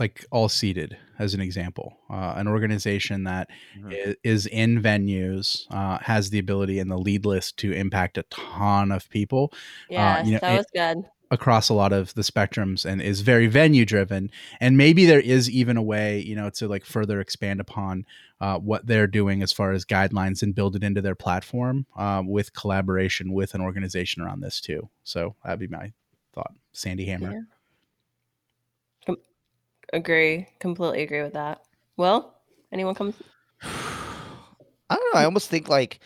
like 0.00 0.24
AllSeated 0.32 0.96
as 1.20 1.34
an 1.34 1.40
example, 1.40 1.96
uh, 2.10 2.34
an 2.36 2.48
organization 2.48 3.22
that 3.24 3.48
Mhm. 3.78 3.92
i- 3.92 4.16
is 4.24 4.46
in 4.46 4.82
venues 4.82 5.66
uh, 5.70 5.98
has 5.98 6.30
the 6.30 6.40
ability 6.40 6.80
and 6.80 6.90
the 6.90 6.96
lead 6.98 7.24
list 7.24 7.58
to 7.58 7.70
impact 7.72 8.18
a 8.18 8.24
ton 8.24 8.90
of 8.90 9.08
people 9.10 9.52
yes 9.88 10.26
you 10.26 10.32
know, 10.32 10.38
that 10.40 10.54
it- 10.54 10.56
was 10.56 10.66
good. 10.74 11.04
across 11.30 11.68
a 11.68 11.74
lot 11.74 11.92
of 11.92 12.12
the 12.14 12.22
spectrums 12.22 12.84
and 12.84 13.00
is 13.00 13.20
very 13.20 13.46
venue 13.46 13.84
driven 13.84 14.32
and 14.58 14.76
maybe 14.76 15.04
there 15.06 15.20
is 15.20 15.48
even 15.48 15.76
a 15.76 15.82
way 15.82 16.18
you 16.18 16.34
know 16.34 16.50
to 16.50 16.66
like 16.66 16.84
further 16.84 17.20
expand 17.20 17.60
upon 17.60 18.04
uh, 18.40 18.58
what 18.58 18.84
they're 18.86 19.06
doing 19.06 19.42
as 19.44 19.52
far 19.52 19.70
as 19.70 19.84
guidelines 19.84 20.42
and 20.42 20.56
build 20.56 20.74
it 20.74 20.82
into 20.82 21.00
their 21.00 21.14
platform 21.14 21.86
uh, 21.96 22.20
with 22.26 22.52
collaboration 22.52 23.32
with 23.32 23.54
an 23.54 23.60
organization 23.60 24.22
around 24.24 24.40
this 24.40 24.60
too. 24.60 24.88
So 25.04 25.36
that'd 25.44 25.60
be 25.60 25.68
my 25.68 25.92
thought 26.42 26.54
Sandy 26.72 27.04
Hammer 27.06 27.34
Yeah. 29.08 29.14
agree 29.92 30.46
completely 30.60 31.02
agree 31.02 31.22
with 31.22 31.32
that 31.32 31.62
well 31.96 32.36
anyone 32.72 32.94
comes 32.94 33.14
I 34.90 34.96
don't 34.96 35.14
know. 35.14 35.20
I 35.20 35.24
almost 35.24 35.48
think 35.48 35.68
like 35.68 36.00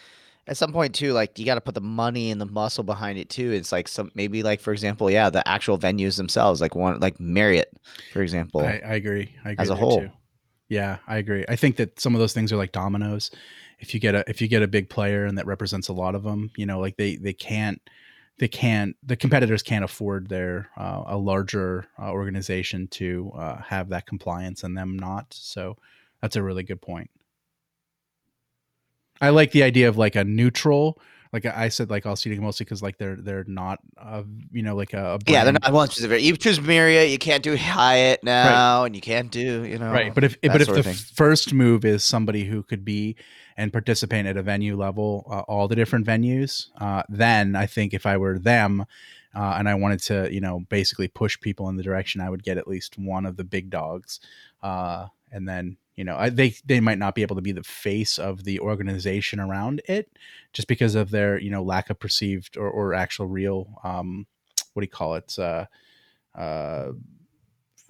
at 0.47 0.59
some 0.59 0.73
point 0.73 0.95
too, 0.95 1.13
like 1.13 1.39
you 1.39 1.47
got 1.47 1.55
to 1.55 1.61
put 1.63 1.75
the 1.75 1.81
money 1.81 2.31
and 2.31 2.39
the 2.39 2.47
muscle 2.47 2.85
behind 2.85 3.19
it 3.19 3.31
too. 3.31 3.51
It's 3.51 3.73
like 3.73 3.89
some 3.89 4.11
maybe 4.15 4.43
like 4.43 4.61
for 4.61 4.73
example, 4.73 5.11
yeah, 5.11 5.31
the 5.31 5.47
actual 5.49 5.79
venues 5.79 6.19
themselves, 6.19 6.61
like 6.61 6.75
one 6.75 7.01
like 7.01 7.19
Marriott, 7.19 7.73
for 8.13 8.21
example. 8.21 8.61
I, 8.61 8.81
I 8.85 8.95
agree. 8.95 9.35
I 9.45 9.51
agree 9.51 9.63
As 9.63 9.71
a 9.71 9.75
whole. 9.75 10.03
too. 10.03 10.11
Yeah, 10.69 10.99
I 11.07 11.17
agree. 11.17 11.45
I 11.49 11.57
think 11.57 11.77
that 11.77 11.99
some 11.99 12.15
of 12.15 12.21
those 12.21 12.35
things 12.35 12.53
are 12.53 12.57
like 12.57 12.73
dominoes. 12.73 13.31
If 13.81 13.95
you 13.95 14.01
get 14.01 14.15
a 14.15 14.25
if 14.29 14.43
you 14.43 14.49
get 14.49 14.63
a 14.63 14.69
big 14.69 14.91
player 14.91 15.25
and 15.25 15.39
that 15.39 15.47
represents 15.47 15.89
a 15.89 15.95
lot 15.95 16.15
of 16.15 16.23
them, 16.23 16.51
you 16.57 16.67
know, 16.67 16.79
like 16.79 16.97
they 16.97 17.17
they 17.17 17.33
can't 17.33 17.81
they 18.39 18.49
can't 18.49 18.97
the 19.03 19.17
competitors 19.17 19.63
can't 19.63 19.85
afford 19.85 20.29
their 20.29 20.69
uh, 20.77 21.05
a 21.07 21.17
larger 21.17 21.87
uh, 21.99 22.11
organization 22.11 22.89
to 22.89 23.31
uh, 23.37 23.63
have 23.63 23.89
that 23.91 24.07
compliance 24.07 24.65
and 24.65 24.77
them 24.77 24.99
not. 24.99 25.27
So 25.31 25.77
that's 26.21 26.37
a 26.37 26.43
really 26.43 26.63
good 26.63 26.81
point. 26.81 27.11
I 29.21 29.31
like 29.31 29.53
the 29.53 29.63
idea 29.63 29.89
of 29.89 29.97
like 29.97 30.17
a 30.17 30.25
neutral. 30.25 31.01
Like 31.35 31.45
I 31.45 31.69
said, 31.69 31.91
like 31.91 32.07
all 32.07 32.17
seating 32.17 32.43
mostly 32.43 32.65
because 32.65 32.83
like 32.83 32.97
they're 32.97 33.17
they're 33.17 33.45
not, 33.47 33.81
uh, 33.99 34.23
you 34.51 34.63
know, 34.63 34.75
like 34.75 34.95
a, 34.95 35.17
a 35.17 35.19
yeah, 35.27 35.45
they're 35.45 35.53
not 35.53 35.71
one 35.73 35.89
specific. 35.89 36.23
You 36.23 36.35
choose 36.37 36.61
Marriott, 36.61 37.11
you 37.11 37.19
can't 37.19 37.43
do 37.43 37.55
Hyatt 37.57 38.25
now, 38.25 38.85
and 38.85 38.95
you 38.95 39.03
can't 39.03 39.31
do 39.31 39.65
you 39.65 39.79
know 39.79 39.93
right 39.93 40.15
but 40.15 40.25
if 40.25 40.41
but 40.41 40.61
if 40.61 40.69
the 40.69 40.83
first 41.15 41.53
move 41.53 41.85
is 41.85 42.05
somebody 42.05 42.45
who 42.45 42.63
could 42.63 42.85
be 42.85 43.17
and 43.57 43.73
participate 43.73 44.27
at 44.27 44.37
a 44.37 44.43
venue 44.43 44.77
level 44.77 45.27
uh, 45.31 45.41
all 45.41 45.69
the 45.69 45.77
different 45.77 46.07
venues 46.07 46.69
uh, 46.81 47.03
then 47.09 47.57
i 47.57 47.67
think 47.67 47.93
if 47.93 48.07
i 48.07 48.17
were 48.17 48.39
them 48.39 48.85
uh, 49.35 49.55
and 49.59 49.69
i 49.69 49.75
wanted 49.75 50.01
to 50.01 50.33
you 50.33 50.41
know 50.41 50.61
basically 50.69 51.09
push 51.09 51.39
people 51.41 51.69
in 51.69 51.77
the 51.77 51.83
direction 51.83 52.21
i 52.21 52.31
would 52.31 52.43
get 52.43 52.59
at 52.59 52.69
least 52.69 52.99
one 52.99 53.27
of 53.27 53.37
the 53.37 53.45
big 53.45 53.71
dogs 53.71 54.21
uh, 54.63 55.07
and 55.33 55.49
then 55.49 55.77
you 55.97 56.05
know 56.05 56.17
I, 56.17 56.29
they 56.31 56.55
they 56.65 56.81
might 56.81 56.99
not 56.99 57.15
be 57.15 57.23
able 57.23 57.37
to 57.37 57.43
be 57.43 57.53
the 57.53 57.63
face 57.63 58.19
of 58.19 58.45
the 58.45 58.61
organization 58.61 59.41
around 59.41 59.83
it 59.87 60.11
just 60.53 60.69
because 60.69 60.95
of 60.95 61.11
their 61.11 61.41
you 61.41 61.51
know 61.51 61.63
lack 61.63 61.91
of 61.91 61.99
perceived 61.99 62.57
or, 62.57 62.69
or 62.69 62.95
actual 62.95 63.27
real 63.27 63.81
um, 63.85 64.27
what 64.73 64.81
do 64.81 64.85
you 64.85 64.91
call 64.91 65.15
it 65.15 65.39
uh, 65.39 65.67
uh, 66.35 66.93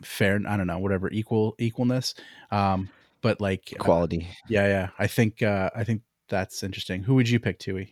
fair 0.02 0.40
i 0.48 0.56
don't 0.56 0.66
know 0.66 0.78
whatever 0.78 1.10
equal 1.10 1.54
equalness 1.58 2.14
um 2.50 2.88
but 3.22 3.40
like 3.40 3.72
uh, 3.78 3.82
quality. 3.82 4.28
yeah 4.48 4.66
yeah 4.66 4.88
i 4.98 5.06
think 5.06 5.42
uh 5.42 5.70
i 5.74 5.82
think 5.82 6.02
that's 6.28 6.62
interesting. 6.62 7.02
Who 7.02 7.14
would 7.14 7.28
you 7.28 7.38
pick 7.38 7.58
Thuy 7.58 7.90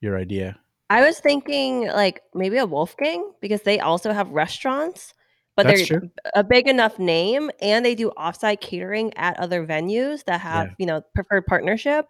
your 0.00 0.16
idea? 0.16 0.58
I 0.90 1.02
was 1.02 1.20
thinking 1.20 1.88
like 1.88 2.22
maybe 2.34 2.56
a 2.56 2.66
Wolfgang 2.66 3.32
because 3.40 3.62
they 3.62 3.78
also 3.78 4.12
have 4.12 4.30
restaurants, 4.30 5.12
but 5.58 5.66
That's 5.66 5.88
they're 5.88 5.98
true. 5.98 6.10
a 6.36 6.44
big 6.44 6.68
enough 6.68 7.00
name 7.00 7.50
and 7.60 7.84
they 7.84 7.96
do 7.96 8.12
offsite 8.16 8.60
catering 8.60 9.12
at 9.16 9.36
other 9.40 9.66
venues 9.66 10.24
that 10.26 10.40
have, 10.40 10.68
Yeah. 10.68 10.74
you 10.78 10.86
know, 10.86 11.02
preferred 11.16 11.46
partnership. 11.46 12.06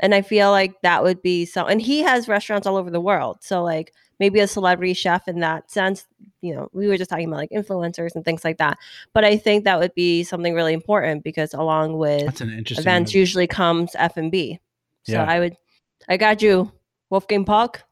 And 0.00 0.14
I 0.14 0.20
feel 0.20 0.50
like 0.50 0.74
that 0.82 1.02
would 1.02 1.22
be 1.22 1.46
so 1.46 1.64
and 1.64 1.80
he 1.80 2.00
has 2.00 2.28
restaurants 2.28 2.66
all 2.66 2.76
over 2.76 2.90
the 2.90 3.00
world. 3.00 3.38
So 3.40 3.62
like 3.62 3.94
maybe 4.18 4.40
a 4.40 4.46
celebrity 4.46 4.92
chef 4.92 5.28
in 5.28 5.40
that 5.40 5.70
sense, 5.70 6.06
you 6.42 6.54
know, 6.54 6.68
we 6.74 6.88
were 6.88 6.98
just 6.98 7.08
talking 7.08 7.26
about 7.26 7.38
like 7.38 7.50
influencers 7.52 8.14
and 8.14 8.22
things 8.22 8.44
like 8.44 8.58
that. 8.58 8.76
But 9.14 9.24
I 9.24 9.38
think 9.38 9.64
that 9.64 9.78
would 9.80 9.94
be 9.94 10.22
something 10.22 10.52
really 10.52 10.74
important 10.74 11.24
because 11.24 11.54
along 11.54 11.96
with 11.96 12.26
that's 12.26 12.42
an 12.42 12.50
interesting 12.50 12.82
events 12.82 13.14
move. 13.14 13.18
usually 13.20 13.46
comes 13.46 13.92
F 13.94 14.18
and 14.18 14.30
B. 14.30 14.60
So 15.04 15.12
Yeah. 15.14 15.24
I 15.24 15.38
would 15.38 15.56
I 16.06 16.18
got 16.18 16.42
you, 16.42 16.70
Wolfgang 17.08 17.46
Puck. 17.46 17.82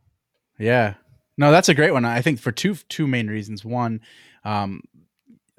Yeah. 0.58 0.96
No, 1.38 1.50
that's 1.50 1.70
a 1.70 1.74
great 1.74 1.92
one. 1.92 2.04
I 2.04 2.20
think 2.20 2.40
for 2.40 2.52
two 2.52 2.74
two 2.74 3.06
main 3.06 3.28
reasons. 3.28 3.64
One, 3.64 4.00
um, 4.44 4.82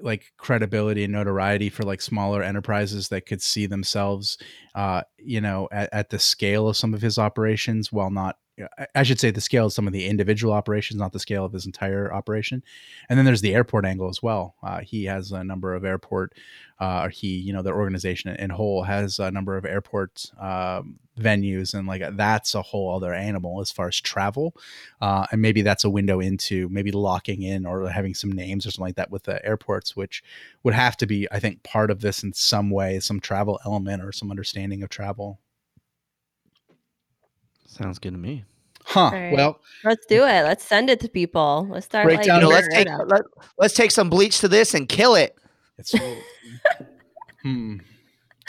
like 0.02 0.32
credibility 0.36 1.04
and 1.04 1.12
notoriety 1.12 1.68
for 1.68 1.82
like 1.82 2.00
smaller 2.00 2.42
enterprises 2.42 3.08
that 3.08 3.26
could 3.26 3.42
see 3.42 3.66
themselves, 3.66 4.38
uh, 4.74 5.02
you 5.18 5.40
know, 5.40 5.68
at, 5.72 5.88
at 5.92 6.10
the 6.10 6.18
scale 6.18 6.68
of 6.68 6.76
some 6.76 6.94
of 6.94 7.02
his 7.02 7.18
operations, 7.18 7.92
while 7.92 8.10
not. 8.10 8.36
I- 8.78 8.86
I 8.94 9.02
should 9.04 9.18
say 9.18 9.30
the 9.30 9.40
scale 9.40 9.66
of 9.66 9.72
some 9.72 9.86
of 9.86 9.94
the 9.94 10.06
individual 10.06 10.52
operations, 10.52 11.00
not 11.00 11.12
the 11.12 11.18
scale 11.18 11.46
of 11.46 11.52
his 11.52 11.64
entire 11.64 12.12
operation. 12.12 12.62
And 13.08 13.18
then 13.18 13.24
there's 13.24 13.40
the 13.40 13.54
airport 13.54 13.86
angle 13.86 14.10
as 14.10 14.22
well. 14.22 14.54
Uh, 14.62 14.80
he 14.80 15.04
has 15.04 15.32
a 15.32 15.42
number 15.42 15.74
of 15.74 15.84
airport, 15.84 16.34
uh, 16.78 17.08
he, 17.08 17.28
you 17.38 17.54
know, 17.54 17.62
their 17.62 17.76
organization 17.76 18.36
in 18.36 18.50
whole 18.50 18.82
has 18.82 19.18
a 19.18 19.30
number 19.30 19.56
of 19.56 19.64
airport 19.64 20.26
um, 20.38 20.98
venues, 21.20 21.74
and 21.74 21.86
like 21.86 22.02
that's 22.16 22.54
a 22.54 22.62
whole 22.62 22.94
other 22.94 23.14
animal 23.14 23.60
as 23.60 23.70
far 23.70 23.88
as 23.88 24.00
travel 24.00 24.54
uh, 25.00 25.26
and 25.32 25.40
maybe 25.40 25.62
that's 25.62 25.84
a 25.84 25.90
window 25.90 26.20
into 26.20 26.68
maybe 26.68 26.92
locking 26.92 27.42
in 27.42 27.64
or 27.64 27.88
having 27.88 28.14
some 28.14 28.30
names 28.30 28.66
or 28.66 28.70
something 28.70 28.88
like 28.88 28.96
that 28.96 29.10
with 29.10 29.24
the 29.24 29.44
airports, 29.44 29.96
which 29.96 30.22
would 30.62 30.74
have 30.74 30.96
to 30.98 31.06
be, 31.06 31.26
I 31.32 31.40
think, 31.40 31.62
part 31.62 31.90
of 31.90 32.00
this 32.00 32.22
in 32.22 32.32
some 32.32 32.70
way, 32.70 33.00
some 33.00 33.20
travel 33.20 33.58
element 33.64 34.02
or 34.02 34.12
some 34.12 34.30
understanding 34.30 34.82
of 34.82 34.90
travel. 34.90 35.40
Sounds 37.66 37.98
good 37.98 38.12
to 38.12 38.18
me. 38.18 38.44
Huh. 38.84 39.06
Alright. 39.06 39.34
Well, 39.34 39.60
Let's 39.84 40.04
do 40.06 40.24
it. 40.24 40.42
Let's 40.42 40.64
send 40.64 40.90
it 40.90 41.00
to 41.00 41.08
people. 41.08 41.66
Let's 41.70 41.86
start 41.86 42.04
Break 42.04 42.18
like 42.18 42.26
down 42.26 42.40
You 42.40 42.48
know, 42.48 42.48
let's 42.48 42.68
take 42.68 42.88
let, 42.88 43.22
let's 43.58 43.74
take 43.74 43.90
some 43.90 44.10
bleach 44.10 44.40
to 44.40 44.48
this 44.48 44.74
and 44.74 44.88
kill 44.88 45.14
it. 45.14 45.36
it's. 45.78 45.94
hmm. 47.42 47.78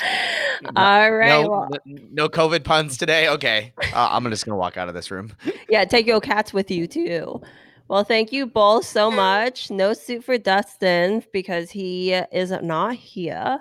All 0.76 0.84
All 0.84 1.12
right. 1.12 1.30
No, 1.30 1.50
well, 1.50 1.70
no 1.86 2.30
COVID 2.30 2.64
puns 2.64 2.98
today. 2.98 3.28
Okay, 3.30 3.74
uh, 3.94 4.10
I'm 4.12 4.30
just 4.30 4.46
gonna 4.46 4.58
walk 4.58 4.78
out 4.78 4.88
of 4.88 4.94
this 4.94 5.12
room. 5.12 5.34
yeah, 5.70 5.86
take 5.86 6.06
your 6.06 6.22
cats 6.22 6.54
with 6.54 6.70
you 6.70 6.88
too. 6.88 7.42
Well, 7.88 8.06
thank 8.06 8.32
you 8.32 8.46
both 8.46 8.86
so 8.86 9.12
much. 9.12 9.70
No 9.70 9.92
suit 9.92 10.24
for 10.24 10.38
Dustin 10.38 11.26
because 11.34 11.72
he 11.72 12.14
is 12.14 12.52
not 12.52 12.96
here. 12.96 13.60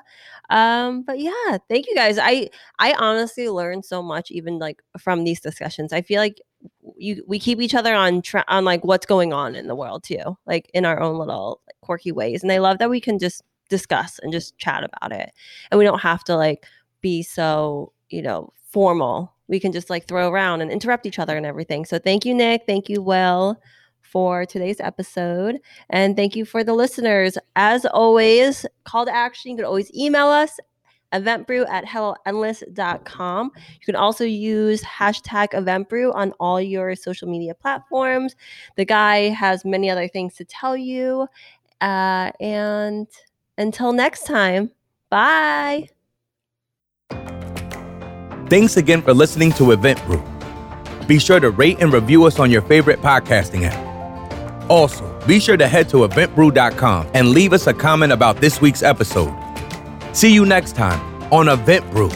Um, 0.50 1.03
but 1.03 1.18
yeah, 1.18 1.59
thank 1.68 1.87
you 1.87 1.94
guys. 1.94 2.18
I 2.18 2.50
I 2.79 2.94
honestly 2.98 3.48
learned 3.48 3.85
so 3.85 4.03
much 4.03 4.31
even 4.31 4.59
like 4.59 4.83
from 4.98 5.24
these 5.24 5.40
discussions. 5.40 5.92
I 5.92 6.03
feel 6.03 6.20
like 6.20 6.40
you 6.96 7.24
we 7.26 7.38
keep 7.38 7.61
each 7.61 7.74
other 7.74 7.94
on 7.94 8.22
tra- 8.22 8.44
on 8.48 8.64
like 8.64 8.85
what's 8.85 9.07
going 9.07 9.33
on 9.33 9.55
in 9.55 9.68
the 9.68 9.74
world 9.74 10.05
too, 10.05 10.37
like 10.46 10.70
in 10.74 10.85
our 10.85 11.00
own 11.00 11.18
little 11.18 11.61
like, 11.66 11.76
quirky 11.81 12.12
ways. 12.12 12.42
And 12.42 12.53
I 12.53 12.59
love 12.59 12.79
that 12.79 12.90
we 12.90 13.00
can 13.00 13.18
just 13.18 13.42
discuss 13.71 14.19
and 14.19 14.33
just 14.33 14.59
chat 14.59 14.85
about 14.85 15.13
it, 15.13 15.33
and 15.71 15.79
we 15.79 15.85
don't 15.85 16.01
have 16.01 16.23
to 16.25 16.37
like 16.37 16.67
be 17.01 17.23
so 17.23 17.93
you 18.11 18.23
know 18.23 18.53
formal. 18.71 19.35
We 19.49 19.59
can 19.59 19.73
just 19.73 19.91
like 19.91 20.07
throw 20.07 20.31
around 20.31 20.61
and 20.61 20.71
interrupt 20.71 21.07
each 21.07 21.19
other 21.19 21.37
and 21.37 21.47
everything. 21.47 21.85
So 21.85 21.99
thank 21.99 22.25
you, 22.25 22.35
Nick. 22.35 22.63
Thank 22.67 22.89
you, 22.89 23.03
Will 23.03 23.61
for 24.11 24.45
today's 24.45 24.81
episode. 24.81 25.59
And 25.89 26.17
thank 26.17 26.35
you 26.35 26.45
for 26.45 26.65
the 26.65 26.75
listeners. 26.75 27.39
As 27.55 27.87
always, 27.87 28.67
call 28.85 29.07
to 29.07 29.15
action. 29.15 29.53
You 29.53 29.57
can 29.59 29.67
always 29.67 29.93
email 29.95 30.27
us 30.27 30.59
eventbrew 31.13 31.69
at 31.69 31.85
helloendless.com. 31.85 33.51
You 33.57 33.87
can 33.87 33.97
also 33.97 34.25
use 34.25 34.83
hashtag 34.83 35.49
eventbrew 35.53 36.15
on 36.15 36.33
all 36.41 36.61
your 36.61 36.95
social 36.95 37.29
media 37.29 37.55
platforms. 37.55 38.35
The 38.77 38.85
guy 38.85 39.29
has 39.29 39.65
many 39.65 39.91
other 39.91 40.09
things 40.09 40.35
to 40.37 40.45
tell 40.45 40.77
you. 40.77 41.27
Uh, 41.81 42.31
and 42.41 43.07
until 43.59 43.93
next 43.93 44.25
time, 44.25 44.71
bye. 45.11 45.89
Thanks 48.49 48.77
again 48.77 49.03
for 49.03 49.15
listening 49.15 49.53
to 49.53 49.71
Event 49.71 50.05
Brew. 50.07 50.23
Be 51.07 51.19
sure 51.19 51.41
to 51.41 51.51
rate 51.51 51.79
and 51.81 51.93
review 51.93 52.25
us 52.25 52.39
on 52.39 52.51
your 52.51 52.63
favorite 52.63 53.01
podcasting 53.01 53.63
app. 53.65 54.71
Also, 54.71 55.05
be 55.27 55.41
sure 55.41 55.57
to 55.57 55.67
head 55.67 55.89
to 55.89 55.99
eventbrew.com 55.99 57.09
and 57.15 57.31
leave 57.31 57.53
us 57.53 57.67
a 57.67 57.75
comment 57.75 58.13
about 58.13 58.37
this 58.37 58.61
week's 58.61 58.83
episode. 58.83 59.35
See 60.13 60.33
you 60.33 60.47
next 60.47 60.77
time 60.77 61.01
on 61.33 61.49
Event 61.49 61.89
Brew. 61.91 62.11